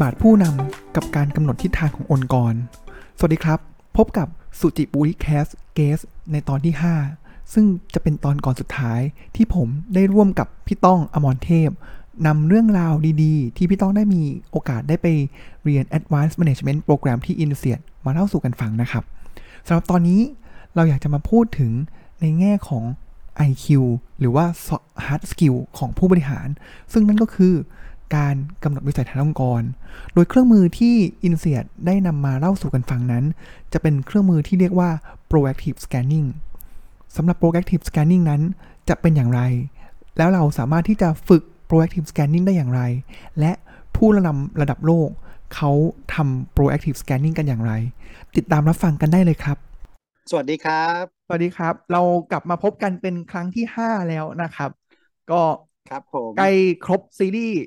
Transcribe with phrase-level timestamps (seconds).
[0.00, 2.54] บาทผู้นำกับการกำหนดทิศทางขององค์กร
[3.18, 3.60] สวัสดีครับ
[3.96, 4.28] พบกับ
[4.60, 5.98] สุจิบุริแคสเกส
[6.32, 6.74] ในตอนที่
[7.12, 9.00] 5 ซึ่งจะเป็นตอนก่อนสุดท้าย
[9.36, 11.70] ที่ผมได้ร่วมกับพี่ต้องอมรเทพ
[12.26, 15.06] นำเรื่องราวดีๆ ที่พี่ต้องได้มีโอกาสได้ไป
[15.64, 19.04] เรียน Advanced Management Program ที่ i n s e a t มาเล่าสู่กันฟังนะครับ
[19.66, 20.20] สำหรับตอนนี้
[20.74, 21.72] เราอยากจะมาพูดถึง
[22.20, 22.84] ในแง่ของ
[23.48, 23.66] IQ
[24.18, 24.46] หรือว่า
[25.06, 26.48] hard skill ของผู้บริหาร
[26.92, 27.54] ซึ่งนั่นก็คือ
[28.14, 29.62] การกำหนดวิสัยทัศน์องค์กร
[30.14, 30.94] โดยเครื่องมือที่
[31.28, 33.24] i n s e a t ได้นำมาเล่าสู่กันฟังนั้น
[33.72, 34.90] จะเป็นเครื่องมือที่เรียกว่า
[35.30, 36.28] proactive scanning
[37.16, 38.42] สำหรับ proactive scanning นั้น
[38.88, 39.40] จะเป็นอย่างไร
[40.16, 42.82] แล้วเราสามารถที่จะฝึก proactive scanning ได้อย่างไร
[43.40, 43.52] และ
[43.96, 45.08] ผู้ระดับระดับโลก
[45.54, 45.70] เขา
[46.14, 47.72] ทำ proactive scanning กันอย่างไร
[48.36, 49.56] ติดตามรับฟังกันได้เลยครับ
[50.30, 54.70] สวัสดีครับ สวัสดีครับ เรากลับมาพบกันเป็นครั้งที่ 5 แล้วนะครับ
[55.30, 55.42] ก็
[55.90, 56.52] ครับผมใกล้
[56.84, 57.58] ครบซีรีส์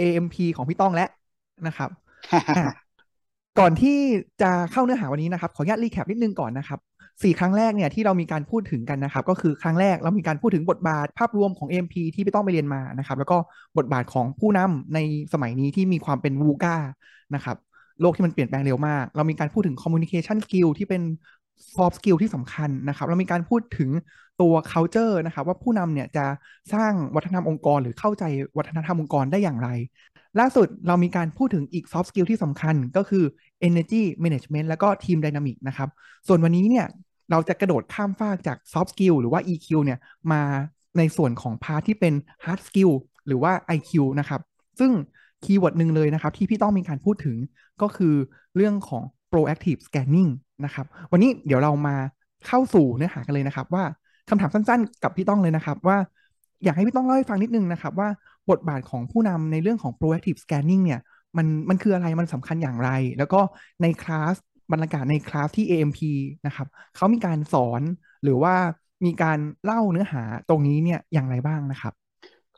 [0.00, 1.08] AMP ของพี่ต้องแล้ว
[1.66, 1.90] นะครับ
[3.58, 3.98] ก่อนที่
[4.42, 6.78] จะเข้าเนื้อหาวันนี้นะครับ ขออนุญาตรีแคปนิดนึงก่อนนะครับ
[7.22, 13.36] สี่ครั้งแรกเนี่ยที่เรามีการพูดถึงกันนะครับ ก็คือครั้งแรกเรามีการพูดถึงบทบาทภาพรวมของ AMP ที่พี่ต้องไปเรียนมานะครับ แล้วก็
[13.78, 14.98] บทบาทของผู้นำใน
[15.32, 16.76] สมัยนี้ที่มีความเป็นวูก้า
[17.34, 17.56] นะครับ
[18.00, 21.02] โลกที่มันเปลี่ยนแปลงเร็วมาก เรามีการพูดถึง communication skill ที่เป็น
[21.76, 23.90] soft skill ที่สำคัญนะครับ เรามีการพูดถึง
[24.40, 26.26] ตัว culture นะครับ ว่าผู้นำเนี่ยจะ
[26.74, 28.24] สร้างวัฒนธรรมองค์กร หรือเข้าใจ
[28.58, 29.68] วัฒนธรรมองค์กรได้อย่างไร
[30.40, 33.24] ล่าสุดเรามีการพูดถึงอีก soft skill ที่สำคัญก็คือ
[33.68, 35.88] energy management แล้วก็ team dynamic นะครับ
[36.26, 36.86] ส่วนวันนี้เนี่ย
[37.30, 39.98] เราจะกระโดดข้ามฟากจาก soft skill หรือว่า EQ เนี่ย
[40.32, 40.42] มา
[40.98, 42.92] ในส่วนของพาร์ทที่เป็น hard skill
[43.26, 44.40] หรือว่า IQ นะครับ
[44.78, 44.92] ซึ่ง
[45.44, 47.36] คีย์เวิร์ดหนึ่งเลยนะครับ ที่พี่ต้องมีการพูดถึง
[47.82, 48.14] ก็คือ
[48.56, 50.30] เรื่องของ proactive scanning
[50.64, 51.96] นะครับ วันนี้เดี๋ยวเรามา
[52.46, 53.84] เข้าสู่เนื้อหากันเลยนะครับ ว่า
[54.28, 55.98] คำถามสั้นๆ กับพี่ต้องเลยนะครับ ว่า
[56.64, 58.08] อยากให้พี่ต้องเล่าให้ฟังนิดนึงนะครับ ว่า
[58.50, 61.00] บทบาทของผู้นำในเรื่องของ proactive scanning เนี่ย
[61.36, 63.40] มันมันคืออะไรมันสำคัญอย่างไร แล้วก็
[63.82, 64.34] ในคลาส
[64.72, 66.00] บรรยากาศในคลาสที่ AMP
[66.46, 66.66] นะครับ
[66.96, 67.82] เขามีการสอน
[68.22, 68.54] หรือว่า
[69.04, 71.92] มีการเล่าเนื้อหาตรงนี้เนี่ยอย่างไรบ้างนะครับ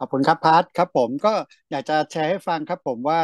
[0.04, 1.34] ขอบคุณครับพาร์ทครับผมก็
[1.70, 3.20] อยากจะแชร์ให้ฟังครับผมว่า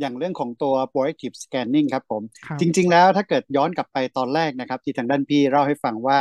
[0.00, 6.18] อย่างเรื่องของตัว proactive scanning ครับผมครับจริง ๆ แล้วถ้าเกิดย้อนกลับไปตอนแรกนะครับ ที่ทางด้านพี่เล่าให้ฟังว่า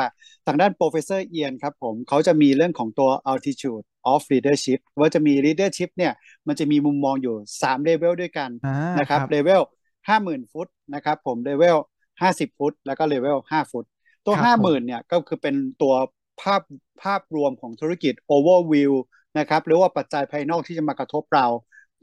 [0.47, 6.13] ทางด้าน professor เอียนครับผมเขาจะมีเรื่องของตัว altitude of leadership ว่าจะมี leadership เนี่ย
[6.47, 9.61] มันจะมีมุมมองอยู่3 level ด้วยกันอ่านะครับครับ level
[10.07, 11.77] 50,000 ฟุตนะครับผม level
[12.21, 13.85] 50 ฟุต แล้วก็ level 5 ฟุต
[14.25, 15.93] ตัวครับผม50,000เนี่ยก็คือเป็นตัว
[16.41, 16.61] ภาพ
[17.03, 18.91] ภาพรวมของธุรกิจ overview
[19.37, 21.47] นะครับหรือว่าปัจจัยภายนอกที่จะมากระทบเรา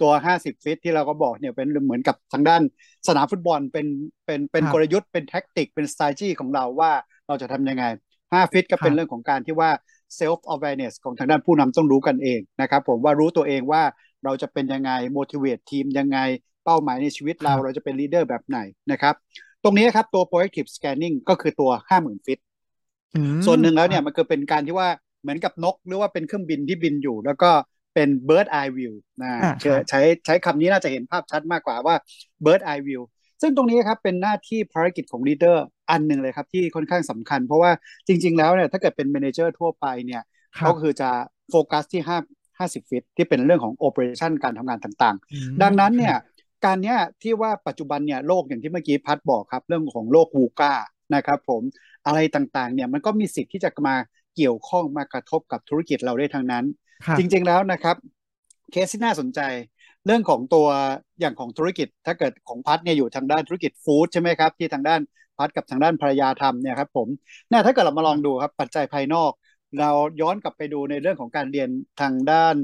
[0.01, 2.63] ตัว 50 ฟิตที่เราก็บอกเนี่ยเป็นเหมือนกับทางด้าน
[3.09, 3.87] สนามฟุตบอลเป็น
[4.27, 6.93] เป็นเป็นครับกลยุทธ์เป็นแท็กติกเป็น strategy ของเราว่า
[7.29, 7.85] เราจะทำยังไง
[8.23, 9.71] 5 ฟิตก็เป็นครับเรื่องของการที่ว่า
[10.19, 13.83] self awareness ของทางด้านผู้นำต้องรู้กันเองนะครับผมว่ารู้ตัวเองว่า
[14.25, 16.19] เราจะเป็นยังไง motivate ทีมยังไง
[16.65, 18.59] เป้าหมายในชีวิตเราครับเราจะเป็น leader แบบไหน
[18.93, 19.15] นะครับ
[19.63, 22.39] ตรงนี้ครับตัว proactive scanning ก็คือตัว 50,000 ฟิต
[23.15, 24.89] อืมส่วนหนึ่งแล้วเนี่คยรับมันคือเป็นการที่ว่า
[25.21, 27.51] เหมือนกับนกหรือว่าเป็นเครื่องบินที่บินอยู่ แล้วก็
[27.95, 31.95] เป็น bird eye view นะอ่าเชื่อครับใช้ใช้คำนี้น่าจะเห็นภาพชัดมากกว่าว่า
[32.45, 33.03] bird eye view
[33.43, 35.57] ซึ่งตรงนี้ครับเป็นหน้าที่ภารกิจของ leader
[35.91, 37.71] อันหนึ่งเลยครับที่ค่อนข้างสำคัญ เพราะว่า
[38.07, 40.23] จริง ๆ แล้วเนี่ยถ้าเกิดเป็น manager ทั่วไปเนี่ย
[40.59, 41.11] ครัก็บคือจะ
[41.51, 42.19] โฟกัสที่5
[42.59, 50.73] 50ฟิตที่เป็นเรื่องของ operation การทำงานต่างๆอืมดังนั้นเนี่คยรับการเนี้ยที่ว่าปัจจุบันเนี่ยโลกอย่างที่เมื่อกี้พัดบอกครับ เรื่องของโลกวูก้า
[51.15, 51.63] นะครับผม
[52.07, 53.95] อะไรต่างๆเนี่ยมันก็มีสิทธิ์ที่จะมา
[54.39, 56.65] เกี่ยวข้องมากระทบกับธุรกิจเราได้ทั้งนั้น
[57.05, 57.97] ครับจริง ๆแล้วนะครับ
[58.71, 59.41] เคสที่น่าสนใจ
[60.07, 60.67] เรื่องของตัว
[61.21, 65.01] อย่างของธุรกิจ ถ้าเกิดของพัดเนี่ยอยู่ทางด้านธุรกิจฟู้ดใช่ไหมครับ ที่ทางด้าน
[65.39, 67.09] พัดกับทางด้านภรรยาทำเนี่ยครับผม
[67.49, 69.31] เนี่ยถ้าเกิดเรามาลองดูครับปัจจัยภายนอก
[69.81, 69.91] เรา
[70.21, 71.69] ย้อนกลับไปดูในเรื่องของการเรียน
[72.01, 72.57] ทางด้าน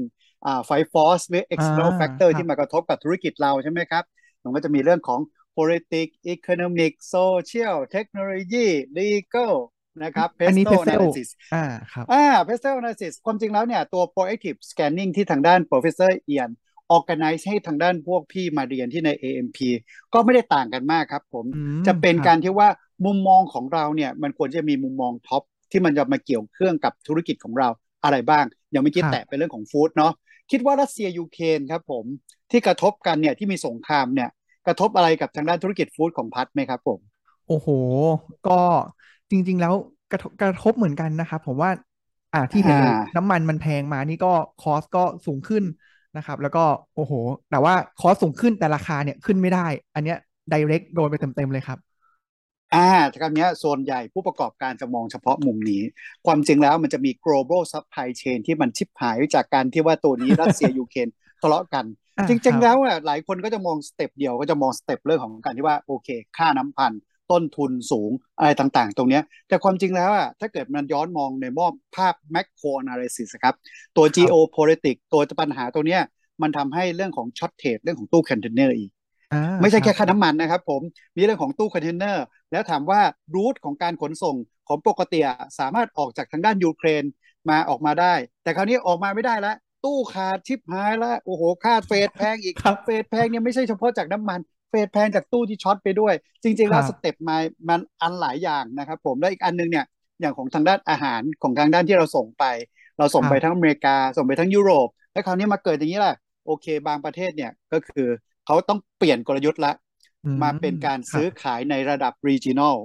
[0.45, 4.03] อ่าไฟฟอสหรือ external อ่า factor ครับที่มากระทบกับธุรกิจเราใช่ไหมครับ
[4.43, 5.19] มันก็จะมีเรื่องของ
[5.57, 8.67] politics economic social technology
[8.99, 9.53] legal
[10.03, 16.49] นะครับอันนี้ pestle Pestle analysis อ่าครับอ่า pestle analysis ความจริงแล้วเนี่ย ตัว proactive scanning ที่ทางด้าน professor เอียน
[16.95, 19.57] organize ให้ทางด้านพวกพี่มาเรียนที่ใน AMP
[20.13, 22.69] ก็ไม่ได้ต่างกันมากครับผมอืมจะเป็นครับการที่ว่า
[23.05, 27.69] มุมมองของเราเนี่ย มันควรจะมีมุมมอง top ที่มันจะมาเกี่ยวเนื่องกับธุรกิจของเรา
[28.03, 30.13] อะไรบ้าง อย่างเมื่อกี้ครับแตะไปเรื่องของ food เนาะ
[30.51, 32.05] คิดว่ารัสเซียยูเครนครับผม
[32.51, 34.29] ที่กระทบกันเนี่ยที่มีสงครามเนี่ย
[34.67, 36.99] กระทบอะไรกับทางด้านธุรกิจ food ของพัดไหมครับผม
[37.47, 37.69] โอ้โห
[38.47, 38.51] ก็
[39.31, 39.73] จริง ๆ แล้ว
[40.11, 41.69] กระทบกระทบเหมือนกันนะครับ ผมว่า
[42.33, 45.63] อ่าที่เห็นเลยอ่าน้ำมันมันแพงมานี่ก็ cost ก็สูงขึ้น
[46.15, 46.63] นะครับ แล้วก็
[46.95, 47.13] โอ้โห
[47.49, 50.17] แต่ว่า cost สูงขึ้นแต่ราคาเนี่ยขึ้นไม่ได้ อันเนี้ย
[50.53, 51.79] direct โดนไปเต็มๆเลยครับ
[52.73, 52.87] อ่า
[53.21, 55.81] คำเนี้ยส่วนใหญ่ผู้ประกอบการจะมองเฉพาะมุมนี้
[56.25, 61.07] ความจริงแล้วมันจะมี global supply chain ที่มันชิบหายจากการที่ว่าตัวนี้รัสเซียยูเครน
[61.41, 61.85] ทะเลาะกัน
[62.17, 66.07] อ่าครับ จริงๆแล้วอะหลายคนก็จะมองสเต็ปเดียวก็จะมองสเต็ปเรื่องของการที่ว่าโอเค
[66.37, 73.55] ค่าน้ำพันธุ์ ต้นทุนสูงอะไรต่างๆ ตรงเนี้ยแต่ความจริงแล้วอะถ้าเกิดมันย้อนมองในมุมภาพ macro analysis ครับ
[73.95, 76.01] ตัวครับ geopolitics ตัวปัญหาตัวเนี้ย
[76.41, 78.91] มันทำให้เรื่องของ shortage เรื่องของตู้คอนเทนเนอร์อีก
[79.31, 80.81] อ่าไม่ใช่ครัแค่บค่าน้ำมันนะครับผม
[81.17, 83.01] มีเรื่องของตู้คอนเทนเนอร์ แล้วถามว่า
[83.35, 84.35] route ของการขนส่ง
[84.67, 87.03] ของปกติอะสามารถออกจากทางด้านยูเครน
[87.49, 88.13] มาออกมาได้
[88.43, 89.55] แต่คราวนี้ออกมาไม่ได้แล้ว
[89.85, 94.39] ตู้ขาดชิบหายแล้วโอ้โหค่า freight แพงอีกครับ freight แพงเนี่ยไม่ใช่เฉพาะจากน้ำมัน
[94.69, 96.13] freight แพงจากตู้ที่ short ไปด้วย
[96.43, 97.37] จริงๆแล้วครับสเต็ปมา
[97.69, 99.85] มันอันหลายอย่างนะครับผมแล้วอีกอันนึงเนี่ย
[100.21, 102.45] อย่างของทางด้านอาหารของทางด้านที่เราส่งไป
[102.97, 106.15] เราส่งครับไปทั้งอเมริกา ส่งไปทั้งยุโรป แล้วคราวนี้มาเกิดอย่างนี้แหละ
[106.45, 108.07] โอเค บางประเทศเนี่ยก็คือ
[108.45, 109.73] เขาต้องเปลี่ยนกลยุทธ์ละ
[110.25, 112.77] อืมมาเป็นการครับซื้อขายในระดับ regional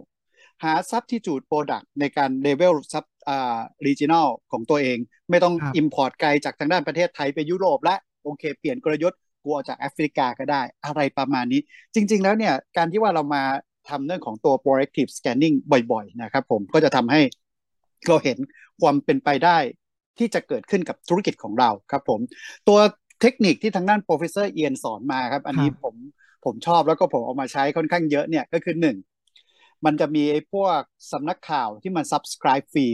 [0.65, 4.99] หา substitute product ในการ level sub อ่า regional ของตัวเอง
[5.31, 7.95] ไม่ต้องครับ import ไกลจากทางด้านประเทศไทยไปยุโรปและ
[8.25, 11.61] โอเค เปลี่ยนกลยุทธ์ กูเอาจากแอฟริกาก็ได้อะไรประมาณนี้
[11.95, 13.43] จริง ๆ แล้วเนี่ยการที่ว่าเรามา
[13.89, 15.57] ทำเรื่องของตัว proactive scanning
[15.93, 17.21] บ่อย ๆ นะครับผมก็จะทำให้
[18.07, 18.39] เราเห็น
[18.81, 19.59] ความเป็นไปได้
[20.19, 22.21] ที่จะเกิดขึ้นกับธุรกิจของเราครับผม
[22.69, 22.79] ตัว
[23.21, 25.97] เทคนิคที่ทางด้าน professor เอียนสอนมาครับ อันนี้ครับผม
[26.45, 28.97] ผมชอบแล้วก็ผมเอามาใช้ค่อนข้างเยอะเนี่ยก็คือหนึ่ง
[29.85, 30.81] มันจะมีไอ้พวก
[31.13, 32.87] สำนักข่าวที่มัน subscribe ฟรี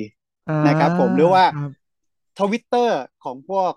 [0.49, 1.73] อ่านะครับผมหรือว่าครับ
[2.41, 3.73] ทวิตเตอร์ของพวก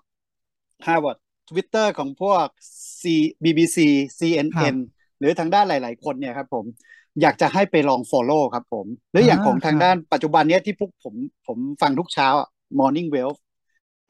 [0.86, 1.18] Harvard
[1.50, 2.46] ทวิตเตอร์ของพวก
[3.00, 3.02] C
[3.44, 3.78] BBC
[4.56, 4.76] ครับ CNN
[5.18, 6.64] หรือทางด้านหลาย ๆ คนเนี่ยครับผม
[7.22, 11.14] อยากจะให้ไปลอง follow ครับผม หรืออย่างอ่าของทางครับด้านปัจจุบันเนี้ยที่พวกผม
[11.46, 12.48] ผมฟังทุกเช้าอะ
[12.78, 13.32] Morning Well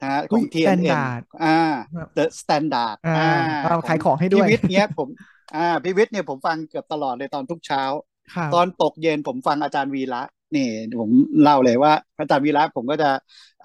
[0.01, 1.59] นะฮะขอุ๊องย TNN Standard อ่า
[1.93, 5.07] ครับ The Standard อ่าอ่าเอาขขายของให้ด้วยพี่วิทย์เนี้ยผม
[5.55, 7.83] อ่าพี่วิทย์เนี่ยผมฟังเกือบตลอดเลยตอนทุกเช้า
[8.35, 10.21] ครับตอนตกเย็นผมฟังอาจารย์วีระ
[10.55, 10.69] นี่
[11.01, 11.11] ผม
[11.41, 13.09] เล่าเลยว่าอาจารย์วีระผมก็จะ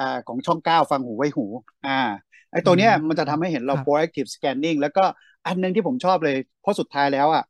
[0.01, 1.47] อ่าของช่องเก้าฟังหูไว้หู
[1.87, 5.05] อ่าไอ้ตัวเนี้ยอืมมันจะทำให้เห็นเราครับ proactive scanning แล้วก็
[5.47, 7.45] อันหนึงที่ผมชอบเลย เพราะสุดท้ายแล้วอะ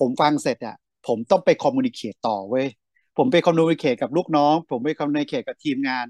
[0.00, 0.76] ผมฟังเสร็จอะ
[1.08, 2.66] ผมต้องไป communicate ต่อเว้ย
[3.18, 6.06] ผมไป communicate กับลูกน้อง ผมไป communicate กับทีมงาน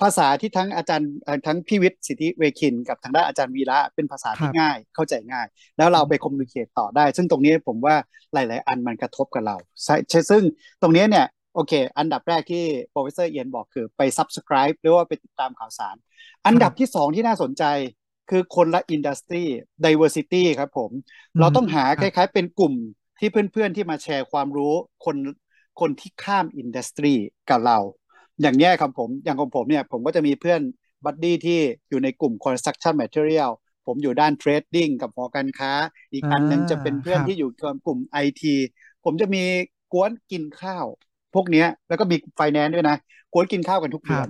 [0.00, 5.46] ภาษาที่ทั้งอาจารย์เอ่อทั้งพี่วิทย์สิทธิเวคิน กับทางด้านอาจารย์วีระเป็นภาษาที่ครับง่ายเข้าใจง่าย
[5.76, 7.96] แล้วเราไปคอมมูนิเคตต่อได้ ซึ่งตรงนี้ผมว่า
[8.34, 10.42] หลาย ๆ อันมันกระทบกับเราใช่ใช่ซึ่ง
[10.82, 15.96] ตรงนี้เนี่ย โอเค อันดับแรกที่ professor เอียนบอกคือไป subscribe หรือว่าไปติดตามข่าวสาร
[16.46, 17.64] อันดับที่สองที่น่าสนใจ
[18.30, 19.44] คือคนละ industry
[19.84, 20.90] diversity ครับผม
[21.40, 22.74] เราต้องหาครับ คล้าย ๆ เป็นกลุ่ม
[23.20, 24.74] ที่เพื่อนๆที่มาแชร์ความรู้
[25.04, 25.16] คน
[25.80, 27.14] คนที่ข้าม industry
[27.50, 27.78] กับเรา
[28.40, 30.60] อย่างเนี้ยครับผมอย่างของผมเนี่ยผมก็จะมีเพื่อน
[31.04, 33.50] buddy ที่อยู่ในกลุ่ม construction material
[33.86, 35.72] ผมอยู่ด้าน trading กับหอการค้า
[36.12, 38.42] อีกอันหนึ่งจะเป็นเพื่อนครับที่อยู่กับกลุ่ม IT
[39.04, 39.44] ผมจะมี
[39.92, 40.86] ก๊วนกินข้าว
[41.34, 42.96] พวกเนี้ยแล้วก็มี finance ด้วยนะ
[43.32, 44.28] ก๊วนกินข้าวกันทุกเดือน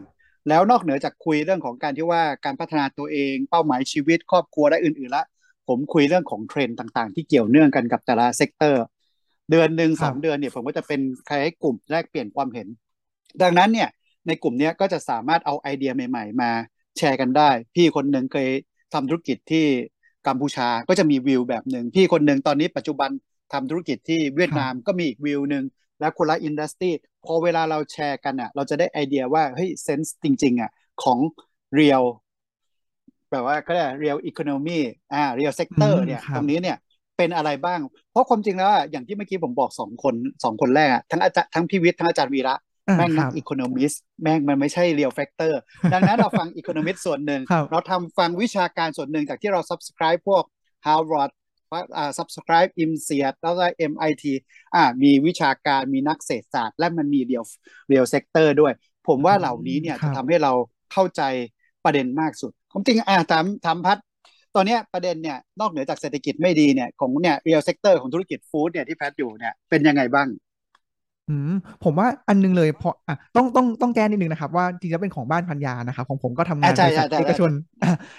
[0.48, 5.24] แล้วนอกเหนือจากคุยเรื่องของการที่ว่าการพัฒนาตัวเองเป้าหมายชีวิตครอบครัวและอื่นๆละ
[5.68, 8.84] ผมคุยเรื่องของเทรนด์ต่างๆ ที่เกี่ยวเนื่องกันกับแต่ละ sector
[9.50, 12.68] เดือนหนึ่งครับ สองเดือนเนี่ยผมก็จะเป็นใครให้กลุ่มแลกเปลี่ยนความเห็น
[13.42, 13.88] ดังนั้นเนี่ย
[14.26, 16.50] ในกลุ่มเนี้ยก็จะสามารถเอาไอเดียใหม่ ๆ มา
[16.98, 18.48] แชร์กันได้ พี่คนหนึ่งเคย
[18.94, 19.66] ทำธุรกิจที่
[20.26, 23.10] กัมพูชาก็จะมีวิวแบบหนึ่งพี่คนหนึ่งตอนนี้ปัจจุบัน
[23.52, 25.64] ทำธุรกิจที่เวียดนามก็มีอีกวิวหนึ่ง
[26.00, 26.90] แล้วคนละ industry
[27.24, 30.70] พอเวลาเราแชร์กันอะ เราจะได้ไอเดียว่าเฮ้ย sense จริง ๆ อะ
[31.02, 31.18] ของ
[31.74, 32.02] real
[33.30, 34.80] แบบว่าก็เรียก real economy
[35.12, 36.76] อ่า real sector อืมเนี่ยครับตรงนี้เนี่ย
[37.16, 37.80] เป็นอะไรบ้าง
[38.10, 40.14] เพราะความจริงแล้วอะอย่างที่เมื่อกี้ผมบอกสองคน
[40.44, 42.54] สองคนแรกอะทั้งอาจารย์ทั้งพี่วิทย์ทั้งอาจารย์วีระ
[42.88, 45.52] อ่าแม่งครับ นัก economist แม่งมันไม่ใช่ real sector
[45.92, 50.44] ดังนั้นเราฟังอีโคโนมิสส่วนหนึ่งครับเราทำฟังวิชาการส่วนหนึ่งจากที่เรา subscribe พวก
[50.86, 51.30] Harvard
[51.96, 54.32] อ่า subscribe IMSIAT แล้วก็ MIT
[54.74, 57.44] อ่ามีวิชาการมีนักเศรษฐศาสตร์ และมันมี real
[57.90, 58.72] real sector ด้วย
[59.08, 60.52] ผมว่าเหล่านี้เนี่ยครัจะบทำให้เรา
[60.92, 61.22] เข้าใจ
[61.84, 63.98] ประเด็นมากสุดผมจริงอ่าถามถามพัด
[64.54, 70.28] ตอนเนี้ยประเด็นเนี่ยนอกเหนือจากเศรษฐกิจไม่ดีเนี่ยของเนี่ย real sector ของธุรกิจฟู้ดเนี่ยที่แพทอยู่เนี่ยเป็นยังไงบ้าง
[71.28, 71.50] อืม
[71.82, 77.50] ผมว่าอันนึงเลยเพราะอะต้องต้องต้องแก้นิดนึงนะครับ ว่าจริงๆแล้วเป็นของบ้านพันยานะครับ ของผมก็ทำงานอะใช่บริษัทใช่ใช่เอกชน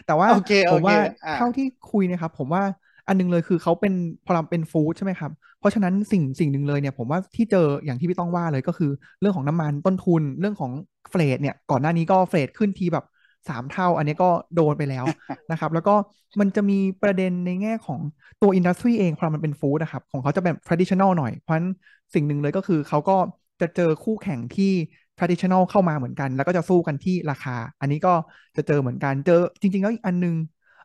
[0.06, 0.96] แต่ว่าโอเคผโอมเคว่า
[1.26, 2.64] อ่าเท่าที่คุยนะครับ ผมว่า
[3.08, 3.94] อันนึงเลยคือเขาเป็น
[4.26, 10.72] พอเราเป็นฟู้ดใช่ไหมครับ เพราะฉะนั้นสิ่งสิ่งหนึ่งเลยเนี่ยผมว่าที่เจออย่างที่พี่ต้องว่าเลยก็คือ เรื่องของน้ำมันต้นทุนเรื่องของ
[11.10, 13.06] เฟรดเนี่ยก่อนหน้านี้ก็เฟรดขึ้นทีแบบ
[13.50, 15.06] สามเท่า อันนี้ก็โดนไปแล้ว
[15.52, 15.96] นะครับ แล้วก็
[16.40, 18.00] มันจะมีประเด็นในแง่ของ
[18.42, 21.68] ตัวอินดัสทรีเองพอมันเป็นฟู้ดนะครับ ของเขาจะแบบ traditional หน่อย เพราะฉะนั้น
[22.14, 23.18] สิ่งหนึ่งเลยก็คือเขาก็
[23.62, 24.72] จะเจอคู่แข่งที่
[25.18, 28.14] traditional เข้ามาเหมือนกัน แล้วก็จะสู้กันที่ราคา อันนี้ก็
[28.58, 30.36] จะเจอเหมือนกันเจอจริง ๆ แล้วอีกอันนึง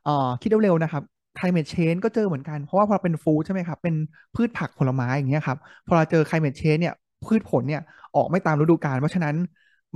[0.02, 1.02] เอ่อคิดเร็วๆนะครับ
[1.40, 3.94] climate change ก็เจอเหมือนกัน เพราะว่าพอเราเป็นฟู้ดใช่ไหมครับ เป็น
[4.34, 6.94] พืชผักผลไม้อย่างเงี้ยครับ พอเราเจอ climate change เนี่ย
[7.26, 7.82] พืชผลเนี่ย
[8.16, 9.36] ออกไม่ตามฤดูกาล เพราะฉะนั้น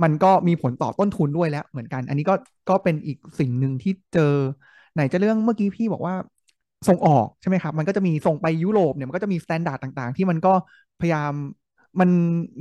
[0.03, 2.35] มันก็มีผลต่อต้นทุนด้วยแล้วเหมือนกัน อันนี้ก็
[2.69, 4.33] ก็เป็นอีกสิ่งหนึ่งที่เจอ
[4.93, 6.15] ไหนจะเรื่องเมื่อกี้พี่บอกว่า
[6.87, 10.53] ส่งออกใช่ไหมครับ มันก็จะมีส่งไปยุโรปเนี่ยมันก็จะมี standard ต่างๆ ที่มันก็
[10.99, 11.33] พยายาม
[11.99, 12.09] มัน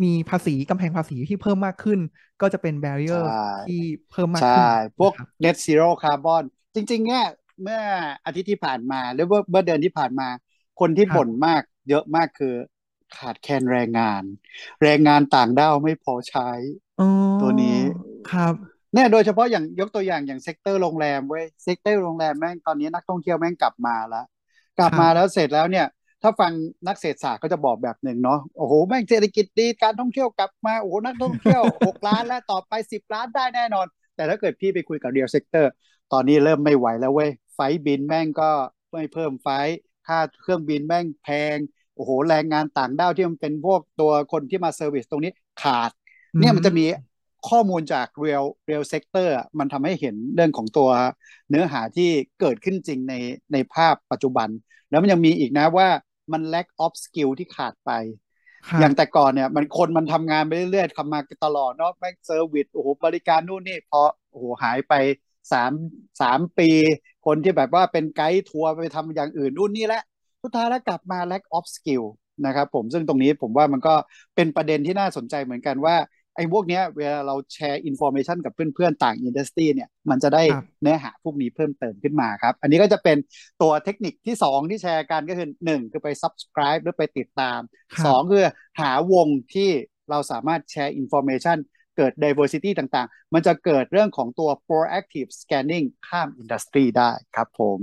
[0.05, 1.99] มีภาษีกำแพงภาษีที่เพิ่มมากขึ้น
[2.41, 4.67] ก็จะเป็นแบเรียร์ใช่ที่เพิ่มมากใช่ขึ้น
[4.99, 7.25] พวกนะครับ net zero carbon จริง ๆ เนี่ย
[7.63, 7.81] เมื่อ
[8.25, 10.29] อาทิตย์ที่ผ่านมาหรือว่าเมื่อเดือนที่ผ่านมา
[10.81, 12.55] คนที่ครับบ่นมาก เยอะมากคือ
[13.17, 14.23] ขาดแคลนแรงงาน
[14.83, 16.51] แรงงานต่างด้าวไม่พอใช้
[17.01, 17.07] อ๋อ
[17.41, 17.79] ตัวนี้
[18.31, 18.55] ครับ
[18.95, 24.25] เนี่ยโดยเฉพาะอย่างยกตัวอย่างอย่าง sector โรงแรมเว้ย sector โรงแรมแม่งตอนนี้นักท่องเที่ยวแม่งกลับมาแล้ว
[24.79, 25.87] กลับครับมาแล้วเสร็จแล้วเนี่ย
[26.23, 26.53] ถ้าฟัง
[26.87, 35.71] นักเศรษฐศาสตร์ก็จะบอกแบบหนึ่งเนาะโอ้โหแม่งเศรษฐกิจดีการท่องเที่ยวกลับมาโอ้โหนักท่องเที่ยวหกล้านแล้วต่อไปสิบล้านได้แน่นอน แต่ถ้าเกิดพี่ไปคุยกับ real sector
[36.13, 38.51] ตอนนี้เริ่มไม่ไหวแล้วเว้ย flight บินแม่งก็
[38.93, 39.75] ไม่เพิ่ม flight
[40.07, 41.57] ค่าเครื่องบินแม่งแพง
[41.95, 45.33] โอ้โหแรงงานต่างด้าวที่มันเป็นพวกตัวคนที่มา service ตรงนี้
[45.63, 45.91] ขาด
[46.41, 46.85] เนี่ยมันจะมี
[47.49, 50.91] ข้อมูลจาก real real sector อะมันทำให้เห็นเรื่องของตัว
[51.51, 53.15] เนื้อหาที่เกิดขึ้นจริงใน
[53.53, 54.49] ในภาพปัจจุบัน
[54.91, 55.89] แล้วมันยังมีอีกนะว่า
[56.33, 57.91] มัน lack of skill ที่ขาดไป
[58.67, 64.95] ครับอย่างแต่ก่อนเนี่ย มันคนมันทำงานไปเรื่อยๆทำมาตลอดเนาะแม่งเซอร์วิสโอ้โหบริการนู่นนี่พอโอ้โหหายไป
[65.53, 65.73] สาม
[66.21, 66.69] สามปี
[67.27, 70.03] คนที่แบบว่าเป็นไกด์ทัวร์ไปทำอย่างอื่นนู่นนี่แหละ
[70.43, 72.05] สุดท้ายแล้วกลับมา lack of skill
[72.47, 73.95] นะครับผมซึ่งตรงนี้ผมว่ามันก็
[74.37, 75.97] เป็นประเด็นที่น่าสนใจเหมือนกันว่า
[76.37, 83.17] ไอ้พวกเนี้ยเวลาเราแชร์ information กับเพื่อนๆ ต่าง industry เนี่ย มันจะได้ครับเนื้อหาพวกนี้เพิ่มเติมขึ้นมาครับ อันนี้ก็จะเป็น
[83.63, 87.61] ตัวเทคนิคที่ 2 ที่แชร์กันก็คือ 1 คือไป subscribe หรือไปติดตาม
[87.93, 88.45] ครับ2คือ
[88.81, 89.71] หาวงที่
[90.11, 91.59] เราสามารถแชร์ information
[91.97, 97.81] เกิด diversity ต่างๆ มันจะเกิดเรื่องของตัว proactive scanning ข้าม industry ได้ครับผม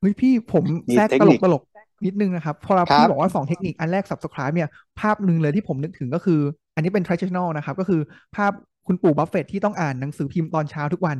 [0.00, 1.62] เฮ้ยพี่ผมมีแทรกเทคนิคตลกตลก
[2.06, 4.68] นิดนึงนะครับ พอเราครับ พี่บอกว่าสองเทคนิคอันแรก subscribe เนี่ย
[5.00, 6.40] ภาพหนึ่งเลยที่ผมนึกถึงก็คือ
[6.74, 8.00] อันนี้เป็น traditional นะครับ ก็คือ
[8.36, 8.52] ภาพ
[8.86, 11.18] คุณปู่บัฟเฟตต์ที่ต้องอ่านหนังสือพิมพ์ตอนเช้าทุกวัน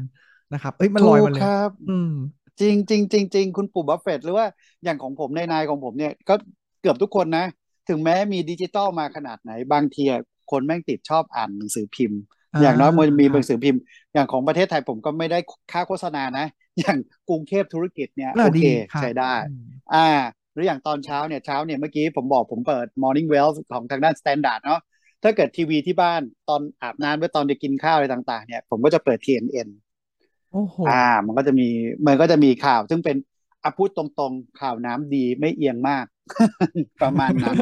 [0.55, 2.13] นะครับ เอ้ยมันลอยขึ้นมาเลยครับ อืม
[2.61, 4.47] จริงจริงจริงจริงคุณปู่บัฟเฟตต์หรือว่า
[4.85, 6.35] อย่างของผมในนายของผมเนี่ยก็
[6.81, 7.45] เกือบทุกคนนะ
[7.89, 12.21] ถึงแม้มีดิจิตอลมาขนาดไหนบางทีอะ คนแม่งติดชอบอ่านหนังสือพิมพ์
[12.55, 13.81] อ่าอย่างน้อยมันมีครับหนังสือพิมพ์
[14.15, 15.39] อย่างของประเทศไทยผมก็ไม่ได้
[15.73, 16.47] ค่าโฆษณานะ
[16.81, 19.65] อย่างกรุงเทพธุรกิจเนี่ยน่าโอดีเคครับใช้ได้อืม
[19.95, 20.09] อ่า
[20.53, 24.81] หรืออย่างตอนเช้าเนี่ยเช้าเนี่ยเมื่อกี้ผมบอกผมเปิด Morning Well ของทางด้าน Standard เนาะ
[25.23, 29.69] ถ้าเกิดทีวีที่บ้านตอนอาบน้ำหรือตอนจะกินข้าวอะไรต่างๆ เนี่ยผมก็จะเปิด TNN
[30.53, 31.69] โอ้โหอ่า มันก็จะมี
[32.07, 33.17] มันก็จะมีข่าว ซึ่งเป็น
[33.63, 36.05] อะพูดตรงๆ ข่าวน้ำดีไม่เอียงมาก
[37.03, 37.57] ประมาณนั้น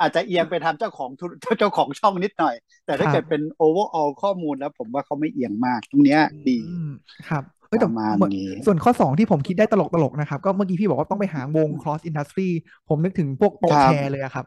[0.00, 2.54] อาจจะเอียงไปทำเจ้าของธุรเจ้าของช่องนิดหน่อย
[2.86, 6.88] แต่ถ้าครับเกิดเป็น overall ข้อมูลแล้ว ผมว่าเขาไม่เอียงมาก ตรงเนี้ยดีอืม
[7.28, 12.48] ครับเอ้ยแต่ประมาณเหมือนนี้ส่วนข้อสองที่ผมคิดได้ตลกตลกๆนะครับ ก็เมื่อกี้พี่บอกว่าต้องไปหาวง cross industry
[12.88, 14.46] ผมนึกถึงพวกโต๊ะครับแชร์เลยอะครับ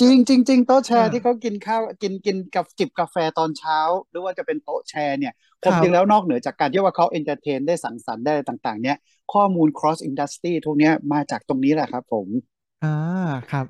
[0.00, 3.78] จริงจริงจริงโต๊ะแชร์อ่าที่เขากินข้าวกินกินกับจิบกาแฟตอนเช้า
[4.10, 5.32] หรือว่าจะเป็นโต๊ะแชร์เนี่ย
[5.64, 8.96] คครัวามบจริงแล้วนอกเหนือจากการที่ว่าเขา entertain ได้สังสรรค์ได้อะไรต่าง ๆ เนี่ย
[9.34, 12.28] ข้อมูล cross industry ทุกเนี้ยมาจากตรงนี้แหละครับผม
[12.80, 12.88] อ่า
[13.48, 13.66] ครับ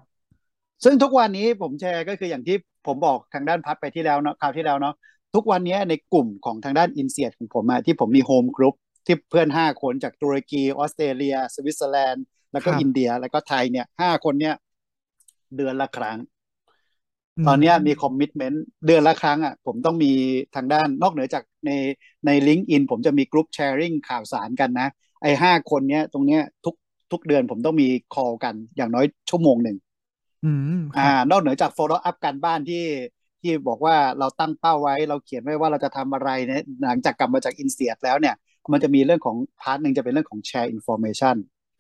[0.85, 4.95] ซึ่งทุกวันนี้ผมแชร์ก็คืออย่างที่ผมบอกทางด้านพัดไปที่แล้วเนาะคราวที่แล้วเนาะ
[5.35, 8.75] ทุกวันนี้ในกลุ่มของทางด้าน INSEAD ของผมอะที่ผมมี home group
[9.07, 14.55] ที่เพื่อน5คนจากตุรกีออสเตรเลีย สวิตเซอร์แลนด์ แล้วก็ครับอินเดียแล้วก็ไทยเนี่ยห้าคนเนี่ย
[15.57, 16.19] เดือนละครั้ง
[17.37, 20.13] อืมตอนเนี้ยมี commitment เดือนละครั้งอะผมต้องมี
[20.55, 21.71] ทางด้านนอกเหนือจากใน
[22.27, 24.89] ใน LinkedIn ผมจะมี group sharing ข่าวสารกันนะ
[25.23, 26.75] ไอ้ห้าคนเนี้ยตรงเนี้ยทุก
[27.13, 29.77] ทุกเดือนผมต้องมี call กันอย่างน้อยชั่วโมงหนึ่ง
[30.43, 32.85] อืม ค่ารับนอกเหนือจาก follow up การบ้านที่
[33.41, 38.35] ที่บอกว่าเราตั้งเป้าไว้ เราเขียนไว้ว่าเราจะทำอะไรเนี่ยหลังจากกลับมาจาก INSEAD แล้วเนี่ย
[38.73, 41.37] มันจะมีเรื่องของ part หนึ่งจะเป็นเรื่องของ share information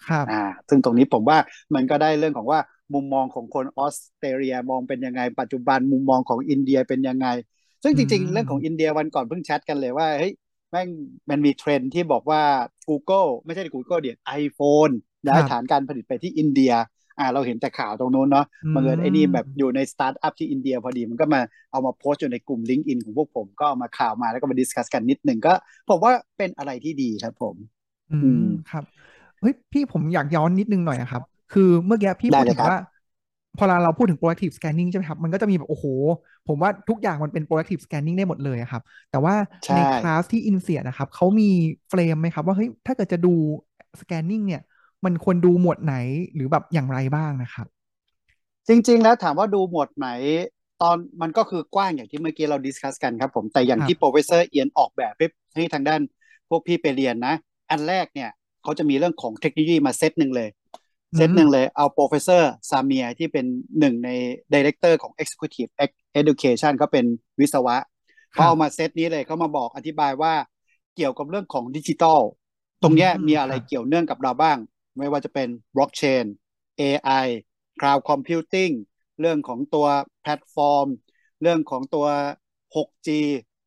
[0.06, 1.38] ครับอ่าซึ่งตรงนี้ผมว่า
[1.74, 2.60] มันก็ได้เรื่องของว่า
[2.94, 7.28] มุมมองของคนออสเตรเลียมองเป็นยังไง ปัจจุบันมุมมองของอินเดียเป็นยังไง
[7.82, 10.32] ซึ่งจริงอืๆมเรื่องของอินเดียวันก่อนเพิ่งแชทกันเลยว่าเฮ้ย
[10.70, 10.88] แม่ง
[11.30, 12.42] มันมีเทรนด์ที่บอกว่า
[12.88, 14.92] Google ไม่ใช่ Google เดี๋ยว iPhone
[15.28, 16.72] ย้ายฐานการผลิตไปที่อินเดีย
[17.18, 21.40] อ่าเราเห็นแต่ข่าวตรงนู้นเนาะอืบังเอิญไอ้นี่มแบบอยู่ในสตาร์ทอัพที่อินเดียพอดีมันก็มา
[21.72, 25.52] เอามาโพสต์อยู่ในกลุ่ม LinkedIn ของพวกผมก็เอามาข่าวมาแล้วก็มา discuss กันนิดหนึ่งก็
[25.88, 27.56] ผมว่าเป็นอะไรที่ดีครับผม
[28.10, 28.84] อือืมครับ
[29.40, 32.74] เฮ้ยพี่ผมอยากย้อนนิดนึงหน่อยอะครับ คือเมื่อกี้พี่ได้พูดถึงเลยครับว่า
[33.58, 35.86] พอเราเราพูดถึง proactive scanning ใช่ไหมครับ มันก็จะมีแบบ โอ้โห
[36.46, 39.34] ผมว่าทุกอย่างมันเป็น proactive scanning ได้หมดเลยอะครับ แต่ว่า
[39.64, 41.44] ใช่ในคลาสที่ INSEAD นะครับเขามี
[41.88, 43.28] frame ไหมครับ ว่าเฮ้ยถ้าเกิดจะดู
[44.00, 44.60] scanning เนี่ย
[45.04, 45.94] มันควรดูหมวดไหน
[46.34, 47.66] หรือแบบอย่างไรบ้างนะครับ
[48.68, 50.08] จริง ๆ แล้วถามว่าดูหมวดไหน
[50.82, 56.00] ตอนมันก็คือกว้างอย่างที่เมื่อกี้เรา discuss กันครับผมแต่อย่างที่ ครับงที่โปรเฟสเซอร์เอียนออกแบบให้ให้ทางด้าน
[56.48, 57.34] พวกพี่ไปเรียนนะ
[57.70, 58.30] อันแรกเนี่ย
[58.62, 60.57] เขาจะมีเรื่องของเทคโนโลยีมาเซตหนึ่งเลยอื
[61.16, 63.46] เซตหนึ่งเลยเอา professor Sameer ที่เป็น
[63.78, 64.10] หนึ่งใน
[64.52, 65.70] director ของ Executive
[66.20, 67.04] Education เขาเป็น
[67.40, 67.76] วิศวะ
[68.34, 70.34] คเขาเอามาเซตนี้เลยเขามาบอกอธิบายว่า
[70.96, 72.20] เกี่ยวกับเรื่องของดิจิทัล
[72.82, 74.58] ตรงเนี้ย อืมมีอะไร ครับเกี่ยวเนื่องกับเราบ้าง
[74.98, 76.24] ไม่ว่าจะเป็น blockchain
[76.80, 77.26] AI
[77.80, 78.72] Cloud Computing
[79.20, 79.86] เรื่องของตัว
[80.22, 80.86] แพลตฟอร์ม
[81.42, 82.06] เรื่องของตัว
[82.76, 83.08] 6G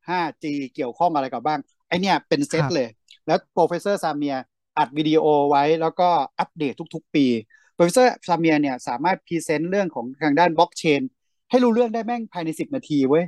[0.08, 2.88] 5G เกี่ยวข้องอะไรกับบ้างไอเนี่ยเป็นเซตเลย
[3.26, 4.36] แล้ว professor Sameer
[4.78, 6.10] อัดวิดีโอไว้แล้วก็
[6.40, 7.26] อัปเดตทุก ๆ ปี
[7.74, 11.02] professor Sameer เนี่ยสามารถ present เรื่องของทางด้านบล็อกเชน
[11.50, 13.26] ให้รู้เรื่องได้แม่งภายในสิบนาทีเว้ย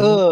[0.00, 0.26] เออ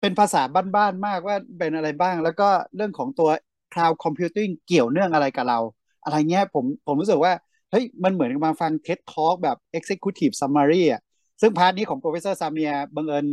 [0.00, 0.42] เป็นภาษา
[0.76, 3.30] บ้านๆมากว่าเป็นอะไรบ้าง แล้วก็เรื่องของตัว
[3.72, 5.58] cloud computing เกี่ยวเนื่องอะไรกับเรา
[6.04, 7.32] อะไรเงี้ยผมผมรู้สึกว่า
[7.70, 11.00] เฮ้ย มันเหมือนมาฟัง TED Talk แบบ Executive Summary อะ
[11.40, 13.26] ซึ่ง part นี้ของ Professor Sameer บังเอิญ